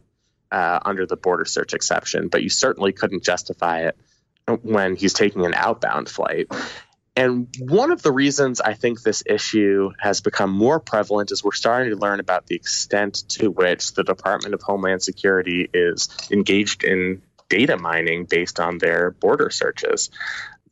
uh, 0.52 0.80
under 0.84 1.06
the 1.06 1.18
border 1.18 1.46
search 1.46 1.74
exception, 1.74 2.30
but 2.30 2.44
you 2.44 2.50
certainly 2.50 2.94
couldn't 2.94 3.24
justify 3.24 3.88
it 3.88 3.98
when 4.62 4.96
he's 4.96 5.14
taking 5.14 5.46
an 5.46 5.54
outbound 5.54 6.10
flight. 6.10 6.48
And 7.18 7.48
one 7.60 7.92
of 7.92 8.04
the 8.04 8.12
reasons 8.12 8.62
I 8.62 8.76
think 8.76 9.02
this 9.02 9.24
issue 9.26 9.90
has 10.00 10.22
become 10.22 10.52
more 10.52 10.80
prevalent 10.80 11.32
is 11.32 11.44
we're 11.44 11.52
starting 11.52 11.90
to 11.90 11.98
learn 11.98 12.20
about 12.20 12.46
the 12.46 12.56
extent 12.56 13.24
to 13.30 13.50
which 13.50 13.94
the 13.94 14.04
Department 14.04 14.54
of 14.54 14.62
Homeland 14.62 15.02
Security 15.02 15.68
is 15.74 16.10
engaged 16.30 16.84
in 16.84 17.24
data 17.50 17.78
mining 17.78 18.26
based 18.26 18.60
on 18.60 18.78
their 18.78 19.12
border 19.12 19.50
searches. 19.50 20.10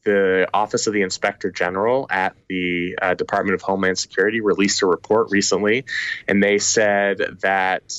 The 0.04 0.48
Office 0.54 0.86
of 0.86 0.94
the 0.94 1.02
Inspector 1.02 1.50
General 1.52 2.06
at 2.10 2.36
the 2.48 2.98
uh, 3.02 3.14
Department 3.16 3.56
of 3.56 3.64
Homeland 3.64 3.98
Security 3.98 4.40
released 4.40 4.84
a 4.84 4.86
report 4.86 5.32
recently, 5.32 5.86
and 6.28 6.44
they 6.44 6.60
said 6.60 7.40
that 7.42 7.92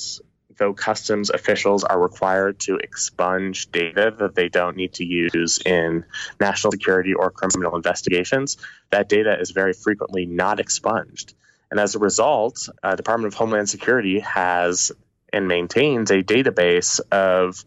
though 0.57 0.73
customs 0.73 1.29
officials 1.29 1.83
are 1.83 1.99
required 1.99 2.59
to 2.59 2.77
expunge 2.77 3.71
data 3.71 4.13
that 4.19 4.35
they 4.35 4.49
don't 4.49 4.75
need 4.75 4.93
to 4.93 5.05
use 5.05 5.59
in 5.65 6.05
national 6.39 6.71
security 6.71 7.13
or 7.13 7.29
criminal 7.29 7.75
investigations, 7.75 8.57
that 8.89 9.09
data 9.09 9.39
is 9.39 9.51
very 9.51 9.73
frequently 9.73 10.25
not 10.25 10.59
expunged. 10.59 11.33
And 11.69 11.79
as 11.79 11.95
a 11.95 11.99
result, 11.99 12.69
uh, 12.81 12.95
Department 12.95 13.33
of 13.33 13.37
Homeland 13.37 13.69
Security 13.69 14.19
has 14.21 14.91
and 15.33 15.47
maintains 15.47 16.09
a 16.09 16.23
database 16.23 17.01
of 17.11 17.63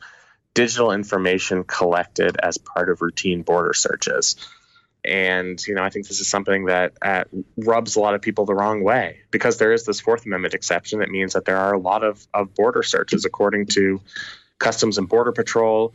digital 0.54 0.92
information 0.92 1.64
collected 1.64 2.36
as 2.42 2.58
part 2.58 2.90
of 2.90 3.02
routine 3.02 3.42
border 3.42 3.72
searches. 3.72 4.36
And, 5.04 5.64
you 5.66 5.74
know, 5.74 5.82
I 5.82 5.88
think 5.90 6.06
this 6.08 6.20
is 6.20 6.28
something 6.28 6.66
that 6.66 6.92
uh, 7.00 7.24
rubs 7.56 7.96
a 7.96 8.00
lot 8.00 8.14
of 8.14 8.20
people 8.20 8.44
the 8.44 8.54
wrong 8.54 8.82
way 8.82 9.20
because 9.30 9.56
there 9.56 9.72
is 9.72 9.86
this 9.86 10.00
Fourth 10.00 10.26
Amendment 10.26 10.54
exception 10.54 10.98
that 10.98 11.08
means 11.08 11.32
that 11.32 11.44
there 11.44 11.56
are 11.56 11.72
a 11.72 11.78
lot 11.78 12.04
of, 12.04 12.26
of 12.34 12.54
border 12.54 12.82
searches, 12.82 13.24
according 13.24 13.66
to 13.66 14.02
Customs 14.58 14.98
and 14.98 15.08
Border 15.08 15.32
Patrol. 15.32 15.94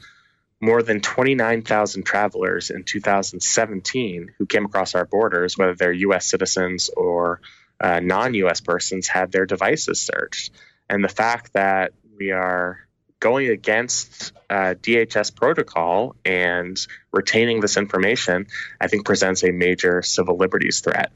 More 0.61 0.81
than 0.81 1.01
29,000 1.01 2.03
travelers 2.03 2.69
in 2.71 2.83
2017 2.83 4.33
who 4.37 4.45
came 4.45 4.65
across 4.65 4.95
our 4.95 5.05
borders, 5.05 5.57
whether 5.57 5.75
they're 5.75 5.91
U.S. 5.91 6.25
citizens 6.25 6.89
or 6.89 7.41
uh, 7.79 7.99
non 7.99 8.33
US 8.35 8.61
persons, 8.61 9.07
had 9.07 9.31
their 9.31 9.45
devices 9.45 10.01
searched. 10.01 10.51
And 10.89 11.03
the 11.03 11.09
fact 11.09 11.53
that 11.53 11.91
we 12.17 12.31
are 12.31 12.84
going 13.19 13.49
against 13.49 14.33
uh, 14.49 14.75
DHS 14.81 15.35
protocol 15.35 16.15
and 16.23 16.77
retaining 17.11 17.61
this 17.61 17.77
information, 17.77 18.47
I 18.79 18.87
think 18.87 19.05
presents 19.05 19.43
a 19.43 19.51
major 19.51 20.01
civil 20.01 20.37
liberties 20.37 20.81
threat. 20.81 21.11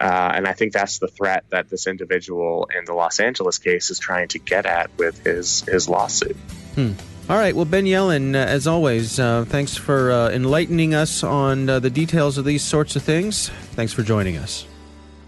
Uh, 0.00 0.32
and 0.34 0.46
I 0.46 0.52
think 0.52 0.72
that's 0.72 0.98
the 0.98 1.08
threat 1.08 1.44
that 1.50 1.68
this 1.68 1.86
individual 1.86 2.68
in 2.76 2.84
the 2.84 2.94
Los 2.94 3.18
Angeles 3.18 3.58
case 3.58 3.90
is 3.90 3.98
trying 3.98 4.28
to 4.28 4.38
get 4.38 4.64
at 4.64 4.96
with 4.96 5.24
his, 5.24 5.62
his 5.62 5.88
lawsuit. 5.88 6.36
Hmm. 6.76 6.92
All 7.28 7.36
right. 7.36 7.54
Well, 7.54 7.66
Ben 7.66 7.84
Yelin, 7.84 8.34
uh, 8.34 8.38
as 8.38 8.66
always, 8.66 9.20
uh, 9.20 9.44
thanks 9.46 9.76
for 9.76 10.10
uh, 10.10 10.30
enlightening 10.30 10.94
us 10.94 11.22
on 11.22 11.68
uh, 11.68 11.78
the 11.78 11.90
details 11.90 12.38
of 12.38 12.44
these 12.44 12.62
sorts 12.62 12.96
of 12.96 13.02
things. 13.02 13.50
Thanks 13.72 13.92
for 13.92 14.02
joining 14.02 14.36
us. 14.36 14.66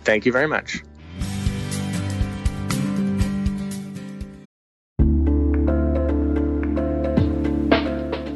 Thank 0.05 0.25
you 0.25 0.33
very 0.33 0.49
much. 0.49 0.83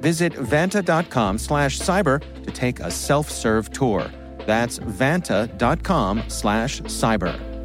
Visit 0.00 0.32
vanta.com 0.34 1.38
slash 1.38 1.78
cyber 1.78 2.20
to 2.44 2.50
take 2.50 2.80
a 2.80 2.90
self-serve 2.90 3.70
tour. 3.72 4.10
That's 4.46 4.78
vanta.com 4.78 6.24
slash 6.28 6.80
cyber. 6.82 7.56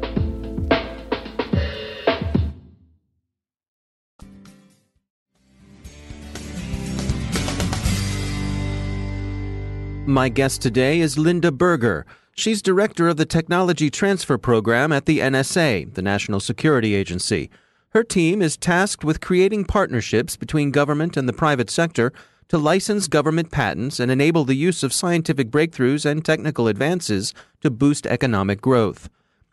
My 10.06 10.28
guest 10.28 10.60
today 10.60 11.00
is 11.00 11.16
Linda 11.16 11.52
Burger. 11.52 12.04
She's 12.34 12.60
director 12.60 13.08
of 13.08 13.18
the 13.18 13.24
Technology 13.24 13.88
Transfer 13.88 14.36
Program 14.36 14.92
at 14.92 15.06
the 15.06 15.20
NSA, 15.20 15.94
the 15.94 16.02
National 16.02 16.40
Security 16.40 16.94
Agency. 16.94 17.50
Her 17.92 18.02
team 18.02 18.40
is 18.40 18.56
tasked 18.56 19.04
with 19.04 19.20
creating 19.20 19.66
partnerships 19.66 20.38
between 20.38 20.70
government 20.70 21.14
and 21.18 21.28
the 21.28 21.34
private 21.34 21.68
sector 21.68 22.10
to 22.48 22.56
license 22.56 23.06
government 23.06 23.50
patents 23.50 24.00
and 24.00 24.10
enable 24.10 24.44
the 24.44 24.54
use 24.54 24.82
of 24.82 24.94
scientific 24.94 25.50
breakthroughs 25.50 26.06
and 26.06 26.24
technical 26.24 26.68
advances 26.68 27.34
to 27.60 27.70
boost 27.70 28.06
economic 28.06 28.62
growth. 28.62 29.10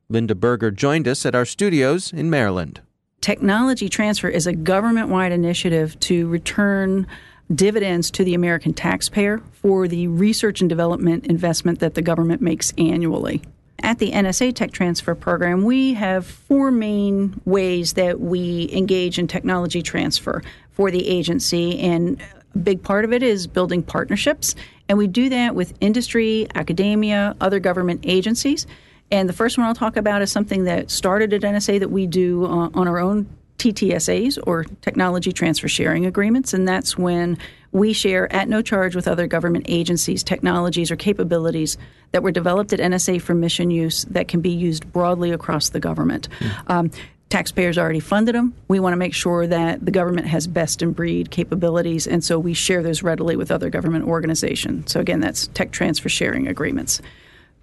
Linda 0.08 0.36
Burger 0.36 0.72
joined 0.72 1.06
us 1.06 1.26
at 1.26 1.36
our 1.36 1.44
studios 1.44 2.14
in 2.14 2.30
Maryland. 2.30 2.80
Technology 3.20 3.90
transfer 3.90 4.30
is 4.30 4.48
a 4.48 4.54
government 4.54 5.10
wide 5.10 5.34
initiative 5.34 6.00
to 6.00 6.30
return 6.30 7.08
dividends 7.54 8.10
to 8.12 8.24
the 8.24 8.34
American 8.34 8.74
taxpayer 8.74 9.40
for 9.52 9.86
the 9.86 10.08
research 10.08 10.62
and 10.62 10.70
development 10.70 11.28
investment 11.28 11.80
that 11.80 11.96
the 11.96 12.02
government 12.02 12.42
makes 12.42 12.74
annually. 12.78 13.42
At 13.82 14.00
the 14.00 14.12
NSA 14.12 14.56
Tech 14.56 14.72
Transfer 14.72 15.16
Program, 15.16 15.64
we 15.64 15.94
have 15.94 16.26
four 16.26 16.72
main 16.72 17.40
ways 17.46 17.94
that 17.94 18.20
we 18.20 18.70
engage 18.74 19.20
in 19.20 19.28
technology 19.28 19.82
transfer 19.82 20.42
for 20.72 20.92
the 20.92 21.08
agency, 21.08 21.80
and 21.80 22.22
a 22.54 22.58
big 22.58 22.84
part 22.84 23.06
of 23.06 23.14
it 23.14 23.24
is 23.24 23.48
building 23.48 23.84
partnerships. 23.84 24.56
And 24.88 24.98
we 24.98 25.08
do 25.08 25.30
that 25.30 25.56
with 25.56 25.74
industry, 25.82 26.48
academia, 26.56 27.36
other 27.40 27.60
government 27.60 28.02
agencies. 28.04 28.66
And 29.12 29.28
the 29.28 29.34
first 29.34 29.58
one 29.58 29.68
I'll 29.68 29.76
talk 29.76 29.98
about 29.98 30.22
is 30.22 30.32
something 30.32 30.66
that 30.66 30.92
started 30.92 31.34
at 31.34 31.42
NSA 31.42 31.80
that 31.80 31.90
we 31.90 32.08
do 32.08 32.46
uh, 32.46 32.70
on 32.74 32.88
our 32.88 33.00
own 33.00 33.28
TTSAs 33.60 34.40
or 34.48 34.64
technology 34.82 35.32
transfer 35.32 35.68
sharing 35.68 36.06
agreements, 36.06 36.54
and 36.54 36.68
that's 36.68 36.98
when 36.98 37.38
we 37.72 37.94
share 37.94 38.32
at 38.34 38.50
no 38.50 38.62
charge 38.62 38.96
with 38.96 39.08
other 39.08 39.28
government 39.28 39.66
agencies 39.68 40.24
technologies 40.24 40.92
or 40.92 40.96
capabilities 40.96 41.78
that 42.12 42.24
were 42.24 42.32
developed 42.32 42.74
at 42.74 42.80
NSA 42.80 43.22
for 43.22 43.34
mission 43.34 43.70
use 43.70 44.06
that 44.06 44.28
can 44.28 44.42
be 44.42 44.50
used 44.50 44.92
broadly 44.92 45.32
across 45.32 45.70
the 45.70 45.80
government. 45.80 46.28
Mm. 46.40 46.70
Um, 46.70 46.92
taxpayers 47.30 47.78
already 47.78 48.00
funded 48.00 48.36
them. 48.36 48.54
We 48.68 48.80
want 48.80 48.94
to 48.94 48.98
make 48.98 49.14
sure 49.14 49.46
that 49.46 49.86
the 49.86 49.92
government 49.92 50.28
has 50.28 50.48
best 50.48 50.82
in 50.82 50.94
breed 50.94 51.30
capabilities, 51.30 52.08
and 52.08 52.24
so 52.24 52.40
we 52.40 52.54
share 52.54 52.82
those 52.82 53.04
readily 53.04 53.36
with 53.36 53.52
other 53.52 53.70
government 53.70 54.06
organizations. 54.06 54.92
So, 54.92 55.00
again, 55.00 55.20
that's 55.20 55.48
tech 55.48 55.72
transfer 55.72 56.10
sharing 56.10 56.48
agreements. 56.48 57.02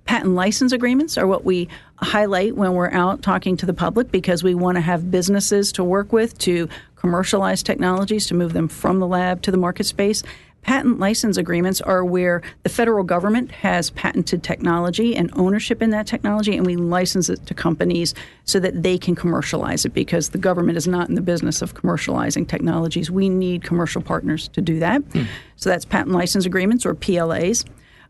Patent 0.07 0.35
license 0.35 0.73
agreements 0.73 1.19
are 1.19 1.27
what 1.27 1.45
we 1.45 1.69
highlight 1.97 2.57
when 2.57 2.75
we're 2.75 2.93
out 2.93 3.23
talking 3.23 3.57
to 3.57 3.67
the 3.67 3.75
public 3.75 4.11
because 4.13 4.45
we 4.45 4.55
want 4.55 4.77
to 4.77 4.81
have 4.81 5.11
businesses 5.11 5.73
to 5.73 5.85
work 5.85 6.13
with 6.13 6.39
to 6.39 6.69
commercialize 6.95 7.63
technologies 7.63 8.27
to 8.27 8.35
move 8.35 8.53
them 8.53 8.69
from 8.69 9.01
the 9.01 9.07
lab 9.07 9.43
to 9.43 9.51
the 9.51 9.57
market 9.57 9.85
space. 9.85 10.23
Patent 10.63 10.99
license 10.99 11.37
agreements 11.37 11.81
are 11.81 12.05
where 12.05 12.43
the 12.65 12.69
federal 12.69 13.05
government 13.05 13.53
has 13.53 13.91
patented 13.91 14.43
technology 14.43 15.15
and 15.15 15.31
ownership 15.35 15.81
in 15.81 15.91
that 15.91 16.09
technology, 16.09 16.57
and 16.57 16.67
we 16.67 16.75
license 16.75 17.29
it 17.29 17.47
to 17.47 17.55
companies 17.55 18.15
so 18.45 18.59
that 18.59 18.83
they 18.83 18.99
can 18.99 19.15
commercialize 19.15 19.85
it 19.85 19.95
because 19.95 20.31
the 20.31 20.39
government 20.39 20.77
is 20.77 20.89
not 20.89 21.09
in 21.09 21.15
the 21.15 21.21
business 21.21 21.63
of 21.63 21.75
commercializing 21.75 22.49
technologies. 22.49 23.13
We 23.13 23.29
need 23.29 23.63
commercial 23.63 24.03
partners 24.03 24.49
to 24.49 24.61
do 24.61 24.81
that. 24.81 25.03
Mm. 25.03 25.29
So 25.55 25.71
that's 25.71 25.85
patent 25.85 26.11
license 26.11 26.47
agreements 26.47 26.85
or 26.85 26.95
PLAs. 26.95 27.65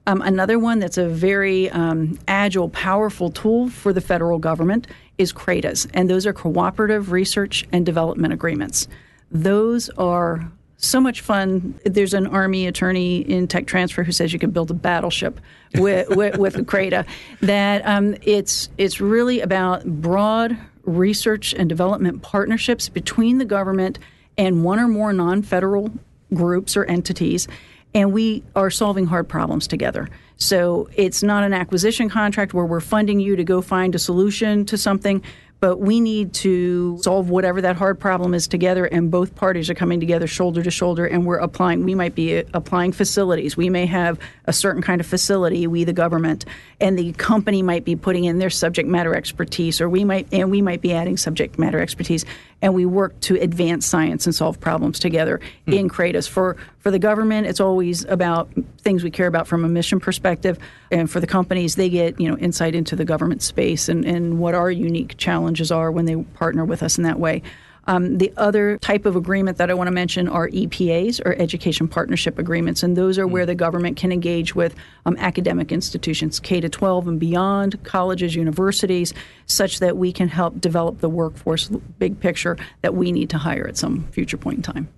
Um, 0.07 0.23
another 0.23 0.59
one 0.59 0.79
that's 0.79 0.99
a 0.99 1.09
very 1.09 1.69
um, 1.71 2.19
agile, 2.29 2.69
powerful 2.69 3.31
tool 3.31 3.69
for 3.69 3.93
the 3.93 4.01
federal 4.01 4.39
government 4.39 4.87
is 5.19 5.33
CRADAs, 5.33 5.89
and 5.95 6.09
those 6.09 6.27
are 6.27 6.33
cooperative 6.33 7.11
research 7.11 7.67
and 7.73 7.85
development 7.85 8.33
agreements. 8.33 8.87
Those 9.33 9.89
are 9.91 10.49
so 10.77 11.01
much 11.01 11.23
fun. 11.23 11.79
There's 11.85 12.15
an 12.15 12.27
Army 12.27 12.67
attorney 12.67 13.19
in 13.19 13.49
tech 13.49 13.67
transfer 13.67 14.05
who 14.05 14.13
says 14.13 14.33
you 14.33 14.39
can 14.39 14.51
build 14.51 14.71
a 14.71 14.75
battleship 14.75 15.41
with, 15.75 16.09
with, 16.11 16.39
with 16.39 16.67
CRADA. 16.67 17.05
That 17.41 17.85
um, 17.87 18.15
it's 18.23 18.69
it's 18.79 19.01
really 19.01 19.41
about 19.41 19.85
broad 19.85 20.57
research 20.85 21.53
and 21.55 21.69
development 21.69 22.23
partnerships 22.23 22.89
between 22.89 23.39
the 23.39 23.45
government 23.45 23.99
and 24.39 24.63
one 24.63 24.79
or 24.79 24.87
more 24.87 25.13
non-federal 25.13 25.91
groups 26.33 26.77
or 26.77 26.85
entities 26.85 27.49
and 27.97 28.13
we 28.13 28.43
are 28.55 28.69
solving 28.69 29.07
hard 29.07 29.27
problems 29.27 29.67
together. 29.67 30.07
So 30.37 30.87
it's 30.95 31.23
not 31.23 31.45
an 31.45 31.55
acquisition 31.55 32.11
contract 32.11 32.53
where 32.53 32.67
we're 32.67 32.81
funding 32.81 33.21
you 33.21 33.37
to 33.37 33.43
go 33.43 33.63
find 33.63 33.95
a 33.95 33.99
solution 33.99 34.67
to 34.67 34.77
something 34.77 35.23
but 35.59 35.79
we 35.79 36.01
need 36.01 36.35
to 36.35 36.99
solve 37.03 37.31
whatever 37.31 37.63
that 37.63 37.77
hard 37.77 37.99
problem 37.99 38.35
is 38.35 38.47
together 38.47 38.85
and 38.85 39.11
both 39.11 39.35
parties 39.35 39.71
are 39.71 39.75
coming 39.75 40.01
together 40.01 40.27
shoulder 40.27 40.63
to 40.63 40.71
shoulder 40.71 41.07
and 41.07 41.25
we're 41.25 41.39
applying 41.39 41.85
we 41.85 41.95
might 41.95 42.15
be 42.15 42.39
uh, 42.39 42.43
applying 42.53 42.93
facilities 42.93 43.57
we 43.57 43.71
may 43.71 43.87
have 43.87 44.19
a 44.45 44.53
certain 44.53 44.83
kind 44.83 45.01
of 45.01 45.07
facility 45.07 45.67
we 45.67 45.85
the 45.85 45.93
government 45.93 46.45
and 46.81 46.99
the 46.99 47.13
company 47.15 47.63
might 47.63 47.85
be 47.85 47.97
putting 47.97 48.25
in 48.25 48.39
their 48.39 48.51
subject 48.51 48.89
matter 48.89 49.15
expertise 49.15 49.81
or 49.81 49.89
we 49.89 50.05
might 50.05 50.29
and 50.33 50.51
we 50.51 50.61
might 50.61 50.83
be 50.83 50.93
adding 50.93 51.17
subject 51.17 51.59
matter 51.59 51.81
expertise 51.81 52.25
and 52.63 52.75
we 52.75 52.87
work 52.87 53.19
to 53.21 53.41
advance 53.41 53.87
science 53.87 54.27
and 54.27 54.35
solve 54.35 54.59
problems 54.61 54.99
together 54.99 55.41
mm. 55.67 55.79
in 55.79 55.89
CRADAs. 55.89 56.29
For 56.29 56.57
for 56.79 56.91
the 56.91 56.99
government, 56.99 57.47
it's 57.47 57.61
always 57.61 58.05
about 58.05 58.49
things 58.79 59.03
we 59.03 59.11
care 59.11 59.27
about 59.27 59.47
from 59.47 59.65
a 59.65 59.69
mission 59.69 60.01
perspective, 60.01 60.59
and 60.91 61.11
for 61.11 61.21
the 61.21 61.27
companies, 61.27 61.77
they 61.77 61.89
get 61.89 62.19
you 62.21 62.29
know 62.29 62.37
insight 62.39 62.75
into 62.75 62.97
the 62.97 63.05
government 63.05 63.43
space 63.43 63.89
and, 63.89 64.05
and 64.05 64.39
what 64.39 64.55
our 64.55 64.71
unique 64.71 65.17
challenges 65.17 65.71
are 65.71 65.91
when 65.91 66.05
they 66.05 66.17
partner 66.17 66.65
with 66.65 66.83
us 66.83 66.99
in 66.99 67.05
that 67.05 67.19
way. 67.19 67.43
Um, 67.89 68.19
the 68.19 68.33
other 68.37 68.79
type 68.79 69.07
of 69.07 69.15
agreement 69.15 69.59
that 69.59 69.71
I 69.71 69.75
want 69.75 69.89
to 69.89 69.93
mention 69.93 70.29
are 70.29 70.49
EPAs 70.49 71.25
or 71.25 71.35
education 71.41 71.87
partnership 71.87 72.39
agreements, 72.39 72.83
and 72.83 72.97
those 72.97 73.19
are 73.19 73.27
mm. 73.27 73.31
where 73.31 73.47
the 73.47 73.55
government 73.55 73.97
can 73.97 74.11
engage 74.11 74.55
with 74.55 74.75
um, 75.05 75.17
academic 75.19 75.71
institutions, 75.71 76.41
K 76.41 76.61
to 76.61 76.69
12 76.69 77.09
and 77.09 77.21
beyond, 77.21 77.83
colleges, 77.85 78.35
universities, 78.35 79.15
such 79.47 79.79
that 79.79 79.97
we 79.97 80.13
can 80.13 80.29
help 80.29 80.61
develop 80.61 81.01
the 81.01 81.09
workforce 81.09 81.69
big 81.99 82.19
picture 82.19 82.57
that 82.83 82.95
we 82.95 83.13
need 83.13 83.31
to 83.31 83.39
hire 83.39 83.67
at 83.69 83.77
some 83.77 84.05
future 84.09 84.37
point 84.37 84.57
in 84.59 84.63
time. 84.63 84.89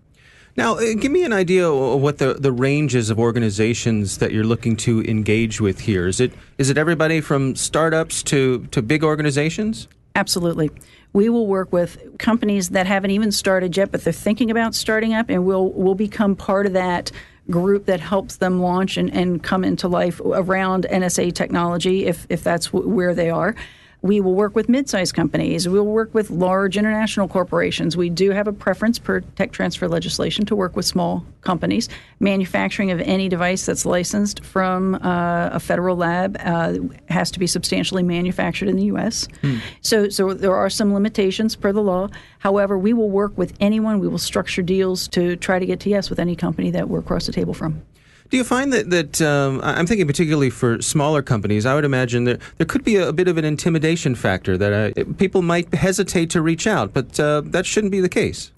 Now, 0.57 0.75
uh, 0.75 0.95
give 0.95 1.13
me 1.13 1.23
an 1.25 1.33
idea 1.33 1.71
of 1.71 2.01
what 2.01 2.19
the, 2.19 2.35
the 2.35 2.51
ranges 2.51 3.11
of 3.11 3.19
organizations 3.21 4.19
that 4.19 4.33
you're 4.33 4.45
looking 4.45 4.77
to 4.79 5.03
engage 5.03 5.61
with 5.61 5.81
here. 5.81 6.09
Is 6.09 6.21
it 6.21 6.33
is 6.57 6.69
it 6.69 6.79
everybody 6.79 7.21
from 7.21 7.55
startups 7.55 8.25
to, 8.25 8.67
to 8.73 8.83
big 8.83 9.05
organizations? 9.05 9.87
Absolutely 10.17 10.71
we 11.13 11.29
will 11.29 11.47
work 11.47 11.73
with 11.73 12.19
companies 12.19 12.71
that 12.71 12.87
haven't 12.87 13.11
even 13.11 13.33
started 13.33 13.77
yet, 13.77 13.91
but 13.91 14.05
they're 14.05 14.13
thinking 14.13 14.51
about 14.51 14.75
starting 14.75 15.15
up, 15.15 15.29
and 15.29 15.45
we'll 15.45 15.71
we'll 15.71 15.95
become 15.95 16.37
part 16.37 16.67
of 16.67 16.73
that 16.75 17.11
group 17.51 17.87
that 17.87 18.01
helps 18.01 18.37
them 18.37 18.61
launch 18.61 18.97
and, 18.97 19.13
and 19.15 19.43
come 19.43 19.65
into 19.65 19.89
life 19.89 20.21
around 20.21 20.87
NSA 20.91 21.35
technology 21.35 22.07
if, 22.07 22.27
if 22.29 22.45
that's 22.45 22.73
where 22.73 23.15
they 23.15 23.31
are. 23.31 23.55
We 24.03 24.21
will 24.21 24.35
work 24.35 24.55
with 24.55 24.69
mid-sized 24.69 25.15
companies. 25.15 25.69
We'll 25.69 25.85
work 25.85 26.15
with 26.15 26.31
large 26.31 26.77
international 26.77 27.27
corporations. 27.27 27.97
We 27.97 28.11
do 28.11 28.31
have 28.31 28.47
a 28.47 28.53
preference 28.53 28.99
per 28.99 29.21
tech 29.21 29.51
transfer 29.51 29.89
legislation 29.89 30.47
to 30.47 30.57
work 30.57 30.77
with 30.77 30.87
small 30.87 31.27
companies. 31.41 31.89
Manufacturing 32.21 32.91
of 32.91 33.01
any 33.01 33.29
device 33.29 33.67
that's 33.67 33.85
licensed 33.85 34.45
from 34.45 34.95
uh, 34.97 35.51
a 35.53 35.59
federal 35.59 35.97
lab 35.97 36.37
uh, 36.41 36.75
has 37.09 37.31
to 37.33 37.39
be 37.39 37.47
substantially 37.47 38.03
manufactured 38.03 38.69
in 38.69 38.77
the 38.77 38.85
U.S. 38.85 39.27
Hmm. 39.41 39.57
So, 39.81 40.09
so 40.09 40.33
there 40.33 40.55
are 40.55 40.71
some 40.71 40.95
limitations 40.95 41.57
per 41.57 41.73
the 41.73 41.83
law. 41.83 42.09
However, 42.39 42.79
we 42.79 42.93
will 42.93 43.11
work 43.11 43.37
with 43.37 43.53
anyone. 43.59 43.99
We 43.99 44.07
will 44.09 44.19
structure 44.19 44.63
deals 44.63 45.09
to 45.09 45.35
try 45.37 45.59
to 45.59 45.67
get 45.67 45.81
to 45.81 45.91
yes 45.91 46.09
with 46.09 46.21
any 46.21 46.37
company 46.37 46.71
that 46.71 46.89
we're 46.89 47.01
across 47.01 47.27
the 47.27 47.33
table 47.33 47.55
from. 47.55 47.83
Do 48.31 48.37
you 48.37 48.45
find 48.45 48.73
that 48.73 48.91
that 48.91 49.23
um, 49.23 49.61
I'm 49.63 49.87
thinking 49.87 50.07
particularly 50.07 50.51
for 50.51 50.83
smaller 50.83 51.23
companies? 51.23 51.65
I 51.65 51.75
would 51.75 51.85
imagine 51.85 52.25
that 52.25 52.41
there 52.59 52.67
could 52.67 52.85
be 52.85 52.97
a, 52.97 53.09
a 53.09 53.13
bit 53.13 53.29
of 53.29 53.39
an 53.39 53.45
intimidation 53.45 54.15
factor 54.15 54.59
that 54.59 54.99
uh, 54.99 55.05
people 55.17 55.43
might 55.43 55.73
hesitate 55.75 56.31
to 56.31 56.43
reach 56.43 56.67
out, 56.67 56.93
but 56.93 57.19
uh, 57.19 57.41
that 57.47 57.65
shouldn't 57.65 57.91
be 57.91 58.01
the 58.01 58.09
case. 58.09 58.53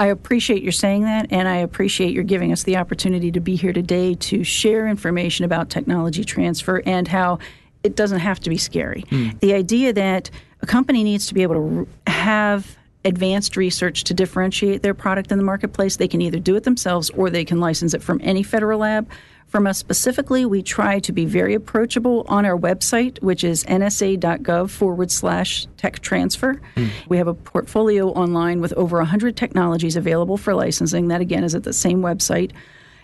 I 0.00 0.06
appreciate 0.06 0.62
your 0.62 0.72
saying 0.72 1.02
that, 1.02 1.26
and 1.32 1.48
I 1.48 1.56
appreciate 1.56 2.12
your 2.12 2.22
giving 2.22 2.52
us 2.52 2.62
the 2.62 2.76
opportunity 2.76 3.32
to 3.32 3.40
be 3.40 3.56
here 3.56 3.72
today 3.72 4.14
to 4.14 4.44
share 4.44 4.86
information 4.86 5.44
about 5.44 5.70
technology 5.70 6.24
transfer 6.24 6.80
and 6.86 7.08
how 7.08 7.40
it 7.82 7.96
doesn't 7.96 8.20
have 8.20 8.38
to 8.40 8.50
be 8.50 8.58
scary. 8.58 9.04
Mm. 9.10 9.40
The 9.40 9.54
idea 9.54 9.92
that 9.92 10.30
a 10.62 10.66
company 10.66 11.02
needs 11.02 11.26
to 11.26 11.34
be 11.34 11.42
able 11.42 11.54
to 11.54 11.88
have 12.10 12.77
advanced 13.04 13.56
research 13.56 14.04
to 14.04 14.14
differentiate 14.14 14.82
their 14.82 14.94
product 14.94 15.30
in 15.30 15.38
the 15.38 15.44
marketplace. 15.44 15.96
They 15.96 16.08
can 16.08 16.20
either 16.20 16.38
do 16.38 16.56
it 16.56 16.64
themselves 16.64 17.10
or 17.10 17.30
they 17.30 17.44
can 17.44 17.60
license 17.60 17.94
it 17.94 18.02
from 18.02 18.20
any 18.22 18.42
federal 18.42 18.80
lab. 18.80 19.08
From 19.46 19.66
us 19.66 19.78
specifically, 19.78 20.44
we 20.44 20.62
try 20.62 20.98
to 20.98 21.10
be 21.10 21.24
very 21.24 21.54
approachable 21.54 22.26
on 22.28 22.44
our 22.44 22.56
website, 22.56 23.22
which 23.22 23.44
is 23.44 23.64
nsa.gov 23.64 24.68
forward 24.68 25.10
slash 25.10 25.66
tech 25.78 26.00
transfer. 26.00 26.60
Mm. 26.76 26.90
We 27.08 27.16
have 27.16 27.28
a 27.28 27.34
portfolio 27.34 28.10
online 28.10 28.60
with 28.60 28.74
over 28.74 28.98
100 28.98 29.36
technologies 29.36 29.96
available 29.96 30.36
for 30.36 30.54
licensing. 30.54 31.08
That, 31.08 31.22
again, 31.22 31.44
is 31.44 31.54
at 31.54 31.62
the 31.62 31.72
same 31.72 32.02
website. 32.02 32.52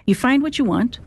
You 0.07 0.14
find 0.14 0.42
what 0.42 0.59
you 0.59 0.66
want. 0.66 0.98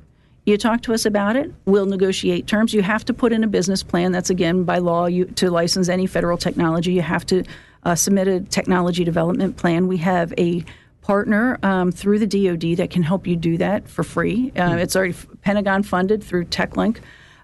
You 0.48 0.58
talk 0.58 0.82
to 0.84 0.94
us 0.94 1.06
about 1.06 1.36
it. 1.36 1.54
We'll 1.66 1.86
negotiate 1.86 2.48
terms. 2.48 2.74
You 2.74 2.82
have 2.82 3.06
to 3.06 3.14
put 3.14 3.32
in 3.32 3.44
a 3.44 3.48
business 3.48 3.84
plan. 3.84 4.14
That's 4.14 4.32
again 4.32 4.64
by 4.64 4.80
law. 4.80 5.06
You, 5.06 5.26
to 5.26 5.52
license 5.52 5.88
any 5.88 6.08
federal 6.08 6.38
technology, 6.38 6.94
you 6.94 7.02
have 7.02 7.26
to 7.28 7.44
uh, 7.88 7.96
submitted 7.96 8.52
technology 8.52 9.06
development 9.06 9.56
plan. 9.56 9.88
We 9.88 9.98
have 9.98 10.34
a 10.38 10.66
partner 11.02 11.58
um, 11.64 11.90
through 11.90 12.20
the 12.20 12.28
DoD 12.28 12.78
that 12.78 12.90
can 12.90 13.02
help 13.02 13.26
you 13.26 13.38
do 13.38 13.58
that 13.60 13.88
for 13.88 14.04
free. 14.04 14.52
Uh, 14.58 14.60
mm-hmm. 14.60 14.80
It's 14.80 14.94
already 14.94 15.16
Pentagon 15.42 15.84
funded 15.84 16.22
through 16.22 16.46
TechLink. 16.46 16.98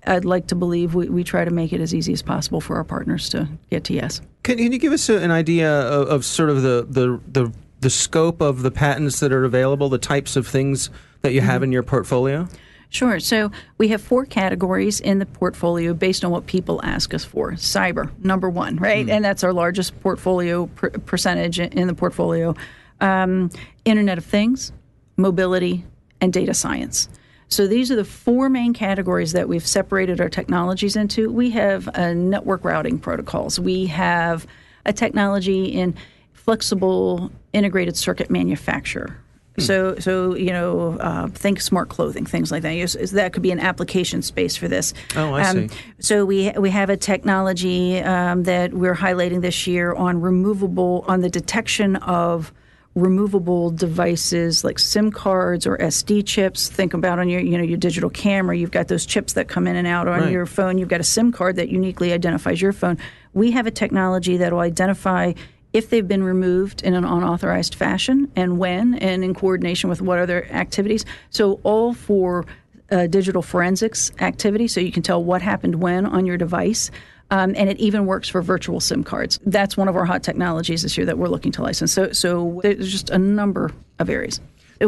I'd 0.06 0.26
like 0.26 0.48
to 0.48 0.56
believe 0.56 0.96
we, 0.96 1.08
we 1.08 1.24
try 1.24 1.46
to 1.46 1.52
make 1.52 1.72
it 1.72 1.80
as 1.80 1.96
easy 1.96 2.12
as 2.12 2.22
possible 2.22 2.60
for 2.60 2.76
our 2.76 2.84
partners 2.84 3.30
to 3.30 3.48
get 3.70 3.86
to 3.86 3.94
yes. 3.94 4.20
Can, 4.44 4.58
can 4.58 4.74
you 4.74 4.80
give 4.80 4.92
us 4.92 5.08
a, 5.08 5.18
an 5.20 5.32
idea 5.32 5.72
of, 5.72 6.10
of, 6.10 6.26
sort 6.26 6.50
of 6.50 6.62
the, 6.62 6.86
the, 6.90 7.22
the, 7.32 7.54
the 7.80 7.90
scope 7.90 8.42
of 8.42 8.64
the 8.64 8.72
patents 8.72 9.22
that 9.22 9.32
are 9.32 9.46
available, 9.46 9.88
the 9.88 9.98
types 9.98 10.36
of 10.36 10.46
things 10.46 10.90
that 11.22 11.32
you 11.32 11.40
mm-hmm. 11.40 11.50
have 11.50 11.64
in 11.64 11.72
your 11.72 11.84
portfolio? 11.84 12.50
Sure. 12.94 13.20
So 13.20 13.52
we 13.80 13.88
have 13.88 14.04
four 14.04 14.24
categories 14.24 15.00
in 15.00 15.18
the 15.18 15.26
portfolio 15.26 15.96
based 15.96 16.24
on 16.24 16.30
what 16.30 16.46
people 16.46 16.80
ask 16.84 17.16
us 17.16 17.26
for. 17.26 17.54
Cyber, 17.54 18.12
number 18.24 18.52
one, 18.52 18.78
right? 18.78 19.08
Mm. 19.08 19.12
And 19.12 19.26
that's 19.26 19.44
our 19.44 19.52
largest 19.52 20.00
portfolio 20.02 20.68
per- 20.68 20.92
percentage 20.92 21.60
in 21.60 21.88
the 21.88 21.96
portfolio. 21.96 22.54
Um, 23.02 23.50
Internet 23.84 24.20
of 24.20 24.26
Things, 24.26 24.72
mobility, 25.18 25.84
and 26.22 26.32
data 26.32 26.54
science. 26.54 27.10
So 27.48 27.66
these 27.66 27.92
are 27.92 27.96
the 27.96 28.06
four 28.06 28.48
main 28.48 28.74
categories 28.74 29.32
that 29.32 29.50
we've 29.50 29.66
separated 29.66 30.22
our 30.22 30.30
technologies 30.30 30.96
into. 30.96 31.32
We 31.32 31.50
have 31.50 31.90
uh, 31.96 32.14
network 32.14 32.64
routing 32.64 33.00
protocols. 33.00 33.60
We 33.60 33.88
have 33.88 34.46
a 34.86 34.94
technology 34.94 35.66
in 35.66 35.96
flexible 36.34 37.32
integrated 37.54 37.98
circuit 37.98 38.30
manufacture. 38.30 39.18
So, 39.60 39.96
so 40.00 40.36
you 40.36 40.52
know, 40.52 40.98
uh, 41.00 41.28
think 41.28 41.62
smart 41.62 41.90
clothing, 41.90 42.26
things 42.26 42.52
like 42.52 42.64
that. 42.64 43.10
that 43.12 43.34
could 43.34 43.44
be 43.44 43.52
an 43.52 43.60
application 43.60 44.22
space 44.22 44.56
for 44.56 44.68
this. 44.68 44.94
Oh, 45.16 45.34
I 45.34 45.44
um, 45.44 45.70
see. 45.70 45.76
So 46.00 46.26
we 46.26 46.52
we 46.52 46.72
have 46.72 46.90
a 46.90 46.98
technology 46.98 48.00
um, 48.00 48.44
that 48.44 48.74
we're 48.74 48.96
highlighting 48.96 49.42
this 49.42 49.68
year 49.68 49.94
on 49.94 50.22
removable 50.22 51.06
on 51.08 51.22
the 51.22 51.30
detection 51.30 51.98
of 51.98 52.52
removable 52.96 53.72
devices 53.72 54.64
like 54.64 54.78
SIM 54.78 55.12
cards 55.12 55.66
or 55.66 55.78
SD 55.78 56.26
chips. 56.26 56.70
Think 56.70 56.94
about 56.94 57.20
on 57.20 57.30
your 57.30 57.42
you 57.42 57.58
know 57.58 57.64
your 57.64 57.78
digital 57.78 58.10
camera, 58.10 58.56
you've 58.58 58.72
got 58.72 58.88
those 58.88 59.06
chips 59.06 59.34
that 59.34 59.48
come 59.48 59.68
in 59.68 59.76
and 59.76 59.88
out 59.88 60.08
on 60.08 60.22
right. 60.22 60.32
your 60.32 60.46
phone. 60.46 60.78
You've 60.78 60.90
got 60.90 61.00
a 61.00 61.06
SIM 61.06 61.32
card 61.32 61.56
that 61.58 61.70
uniquely 61.70 62.12
identifies 62.12 62.62
your 62.62 62.74
phone. 62.74 62.98
We 63.34 63.52
have 63.52 63.66
a 63.66 63.72
technology 63.72 64.38
that 64.38 64.52
will 64.52 64.60
identify 64.60 65.34
if 65.74 65.90
they've 65.90 66.08
been 66.08 66.24
removed 66.24 66.84
in 66.84 66.94
an 66.94 67.04
unauthorized 67.04 67.76
fashion 67.76 68.32
and 68.36 68.58
when, 68.58 68.94
and 68.96 69.24
in 69.24 69.34
coordination 69.34 69.90
with 69.90 70.02
what 70.02 70.20
other 70.20 70.46
activities. 70.46 71.04
So, 71.30 71.60
all 71.64 71.94
for 71.94 72.46
uh, 72.92 73.08
digital 73.08 73.42
forensics 73.42 74.12
activity, 74.20 74.68
so 74.68 74.80
you 74.80 74.92
can 74.92 75.04
tell 75.04 75.24
what 75.24 75.42
happened 75.42 75.76
when 75.76 76.06
on 76.06 76.26
your 76.26 76.38
device. 76.38 76.92
Um, 77.32 77.56
and 77.58 77.68
it 77.68 77.80
even 77.80 78.06
works 78.06 78.30
for 78.30 78.44
virtual 78.44 78.80
SIM 78.80 79.04
cards. 79.04 79.40
That's 79.46 79.76
one 79.76 79.88
of 79.88 79.96
our 79.96 80.06
hot 80.06 80.22
technologies 80.22 80.84
this 80.84 80.96
year 80.98 81.06
that 81.08 81.18
we're 81.18 81.30
looking 81.30 81.52
to 81.54 81.64
license. 81.64 81.92
So, 81.92 82.12
so 82.12 82.60
there's 82.62 82.92
just 82.92 83.10
a 83.10 83.18
number 83.18 83.72
of 83.98 84.10
areas. 84.10 84.40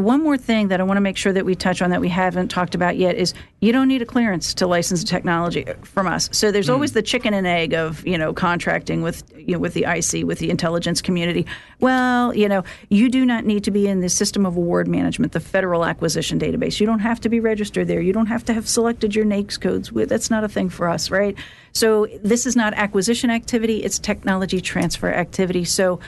One 0.02 0.24
more 0.24 0.38
thing 0.38 0.68
that 0.70 0.80
I 0.80 0.84
want 0.84 0.98
to 0.98 1.02
make 1.02 1.18
sure 1.18 1.32
that 1.34 1.46
we 1.46 1.56
touch 1.56 1.82
on 1.82 1.90
that 1.92 2.02
we 2.02 2.10
haven't 2.10 2.50
talked 2.50 2.76
about 2.76 2.98
yet 2.98 3.16
is 3.16 3.34
you 3.62 3.72
don't 3.72 3.88
need 3.88 4.02
a 4.02 4.06
clearance 4.06 4.54
to 4.56 4.68
license 4.68 5.02
the 5.02 5.08
technology 5.08 5.66
from 5.84 6.08
us. 6.08 6.30
So 6.32 6.52
there's 6.52 6.68
mm. 6.68 6.74
always 6.74 6.94
the 6.94 7.02
chicken 7.02 7.34
and 7.34 7.48
egg 7.48 7.74
of 7.74 8.06
you 8.06 8.18
know 8.18 8.34
contracting 8.34 9.02
with 9.02 9.24
you 9.38 9.54
know, 9.54 9.60
with 9.60 9.74
the 9.74 9.84
IC 9.84 10.26
with 10.26 10.40
the 10.40 10.50
intelligence 10.50 11.02
community. 11.02 11.46
Well, 11.80 12.36
you 12.36 12.50
know 12.50 12.64
you 12.90 13.10
do 13.10 13.26
not 13.26 13.46
need 13.46 13.64
to 13.64 13.72
be 13.72 13.88
in 13.88 14.02
the 14.02 14.10
system 14.10 14.46
of 14.46 14.58
award 14.58 14.88
management, 14.88 15.32
the 15.32 15.40
federal 15.40 15.86
acquisition 15.86 16.40
database. 16.40 16.80
You 16.80 16.86
don't 16.86 17.00
have 17.00 17.20
to 17.22 17.30
be 17.30 17.40
registered 17.40 17.88
there. 17.88 18.02
You 18.02 18.14
don't 18.14 18.28
have 18.28 18.44
to 18.46 18.54
have 18.54 18.68
selected 18.68 19.16
your 19.16 19.26
NAICS 19.26 19.60
codes. 19.60 19.92
That's 19.94 20.30
not 20.30 20.44
a 20.44 20.50
thing 20.50 20.70
for 20.70 20.90
us, 20.90 21.10
right? 21.10 21.38
So 21.74 22.08
this 22.24 22.46
is 22.46 22.56
not 22.56 22.74
acquisition 22.74 23.30
activity; 23.30 23.84
it's 23.84 24.00
technology 24.00 24.62
transfer 24.62 25.12
activity. 25.14 25.64
So 25.64 26.00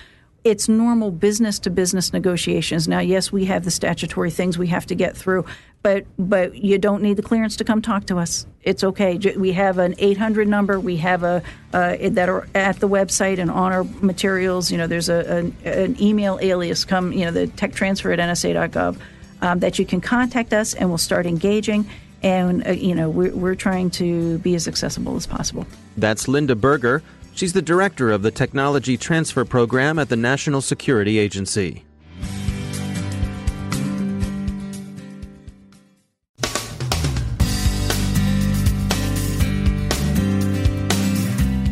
it's 0.49 0.69
normal 0.69 1.11
business 1.11 1.59
to 1.59 1.69
business 1.69 2.13
negotiations. 2.13 2.87
Now, 2.87 2.99
yes, 2.99 3.31
we 3.31 3.45
have 3.45 3.65
the 3.65 3.71
statutory 3.71 4.31
things 4.31 4.57
we 4.57 4.67
have 4.67 4.85
to 4.85 4.95
get 4.95 5.15
through, 5.15 5.45
but 5.81 6.05
but 6.17 6.55
you 6.55 6.77
don't 6.77 7.01
need 7.01 7.17
the 7.17 7.21
clearance 7.21 7.57
to 7.57 7.63
come 7.65 7.81
talk 7.81 8.05
to 8.05 8.17
us. 8.17 8.47
It's 8.63 8.83
okay. 8.83 9.17
We 9.35 9.51
have 9.53 9.77
an 9.77 9.95
800 9.97 10.47
number. 10.47 10.79
We 10.79 10.97
have 10.97 11.23
a 11.23 11.43
uh, 11.73 11.97
that 12.11 12.29
are 12.29 12.47
at 12.55 12.79
the 12.79 12.87
website 12.87 13.39
and 13.39 13.51
on 13.51 13.71
our 13.73 13.83
materials. 13.83 14.71
You 14.71 14.77
know, 14.77 14.87
there's 14.87 15.09
a, 15.09 15.19
an, 15.37 15.55
an 15.65 16.01
email 16.01 16.39
alias. 16.41 16.85
Come, 16.85 17.11
you 17.11 17.25
know, 17.25 17.31
the 17.31 17.47
tech 17.47 17.73
transfer 17.73 18.11
at 18.11 18.19
nsa.gov. 18.19 18.97
um, 19.41 19.59
that 19.59 19.77
you 19.77 19.85
can 19.85 20.01
contact 20.01 20.53
us 20.53 20.73
and 20.73 20.89
we'll 20.89 20.97
start 20.97 21.25
engaging. 21.25 21.89
And, 22.23 22.65
uh, 22.65 22.71
you 22.71 22.95
know, 22.95 23.09
we're, 23.09 23.35
we're 23.35 23.55
trying 23.55 23.91
to 23.91 24.39
be 24.39 24.55
as 24.55 24.67
accessible 24.67 25.15
as 25.15 25.27
possible. 25.27 25.67
That's 25.97 26.27
Linda 26.27 26.55
Burger. 26.55 27.03
She's 27.37 27.53
the 27.53 27.61
director 27.61 28.09
of 28.09 28.23
the 28.23 28.31
Technology 28.31 28.97
Transfer 28.97 29.45
Program 29.45 29.99
at 29.99 30.09
the 30.09 30.15
National 30.15 30.59
Security 30.59 31.19
Agency. 31.19 31.85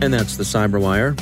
And 0.04 0.13
that's 0.13 0.38
the 0.38 0.43
Cyberwire. 0.43 1.19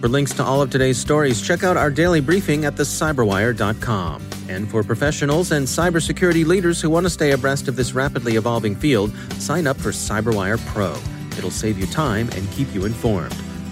For 0.00 0.08
links 0.08 0.34
to 0.34 0.42
all 0.42 0.60
of 0.60 0.70
today's 0.70 0.98
stories, 0.98 1.40
check 1.40 1.62
out 1.62 1.76
our 1.76 1.92
daily 1.92 2.20
briefing 2.20 2.64
at 2.64 2.74
thecyberwire.com. 2.74 4.28
And 4.48 4.68
for 4.68 4.82
professionals 4.82 5.52
and 5.52 5.64
cybersecurity 5.64 6.44
leaders 6.44 6.82
who 6.82 6.90
want 6.90 7.06
to 7.06 7.10
stay 7.10 7.30
abreast 7.30 7.68
of 7.68 7.76
this 7.76 7.92
rapidly 7.92 8.34
evolving 8.34 8.74
field, 8.74 9.14
sign 9.34 9.68
up 9.68 9.76
for 9.76 9.90
Cyberwire 9.90 10.58
Pro. 10.66 10.96
It'll 11.38 11.52
save 11.52 11.78
you 11.78 11.86
time 11.86 12.28
and 12.34 12.50
keep 12.50 12.74
you 12.74 12.84
informed. 12.84 13.36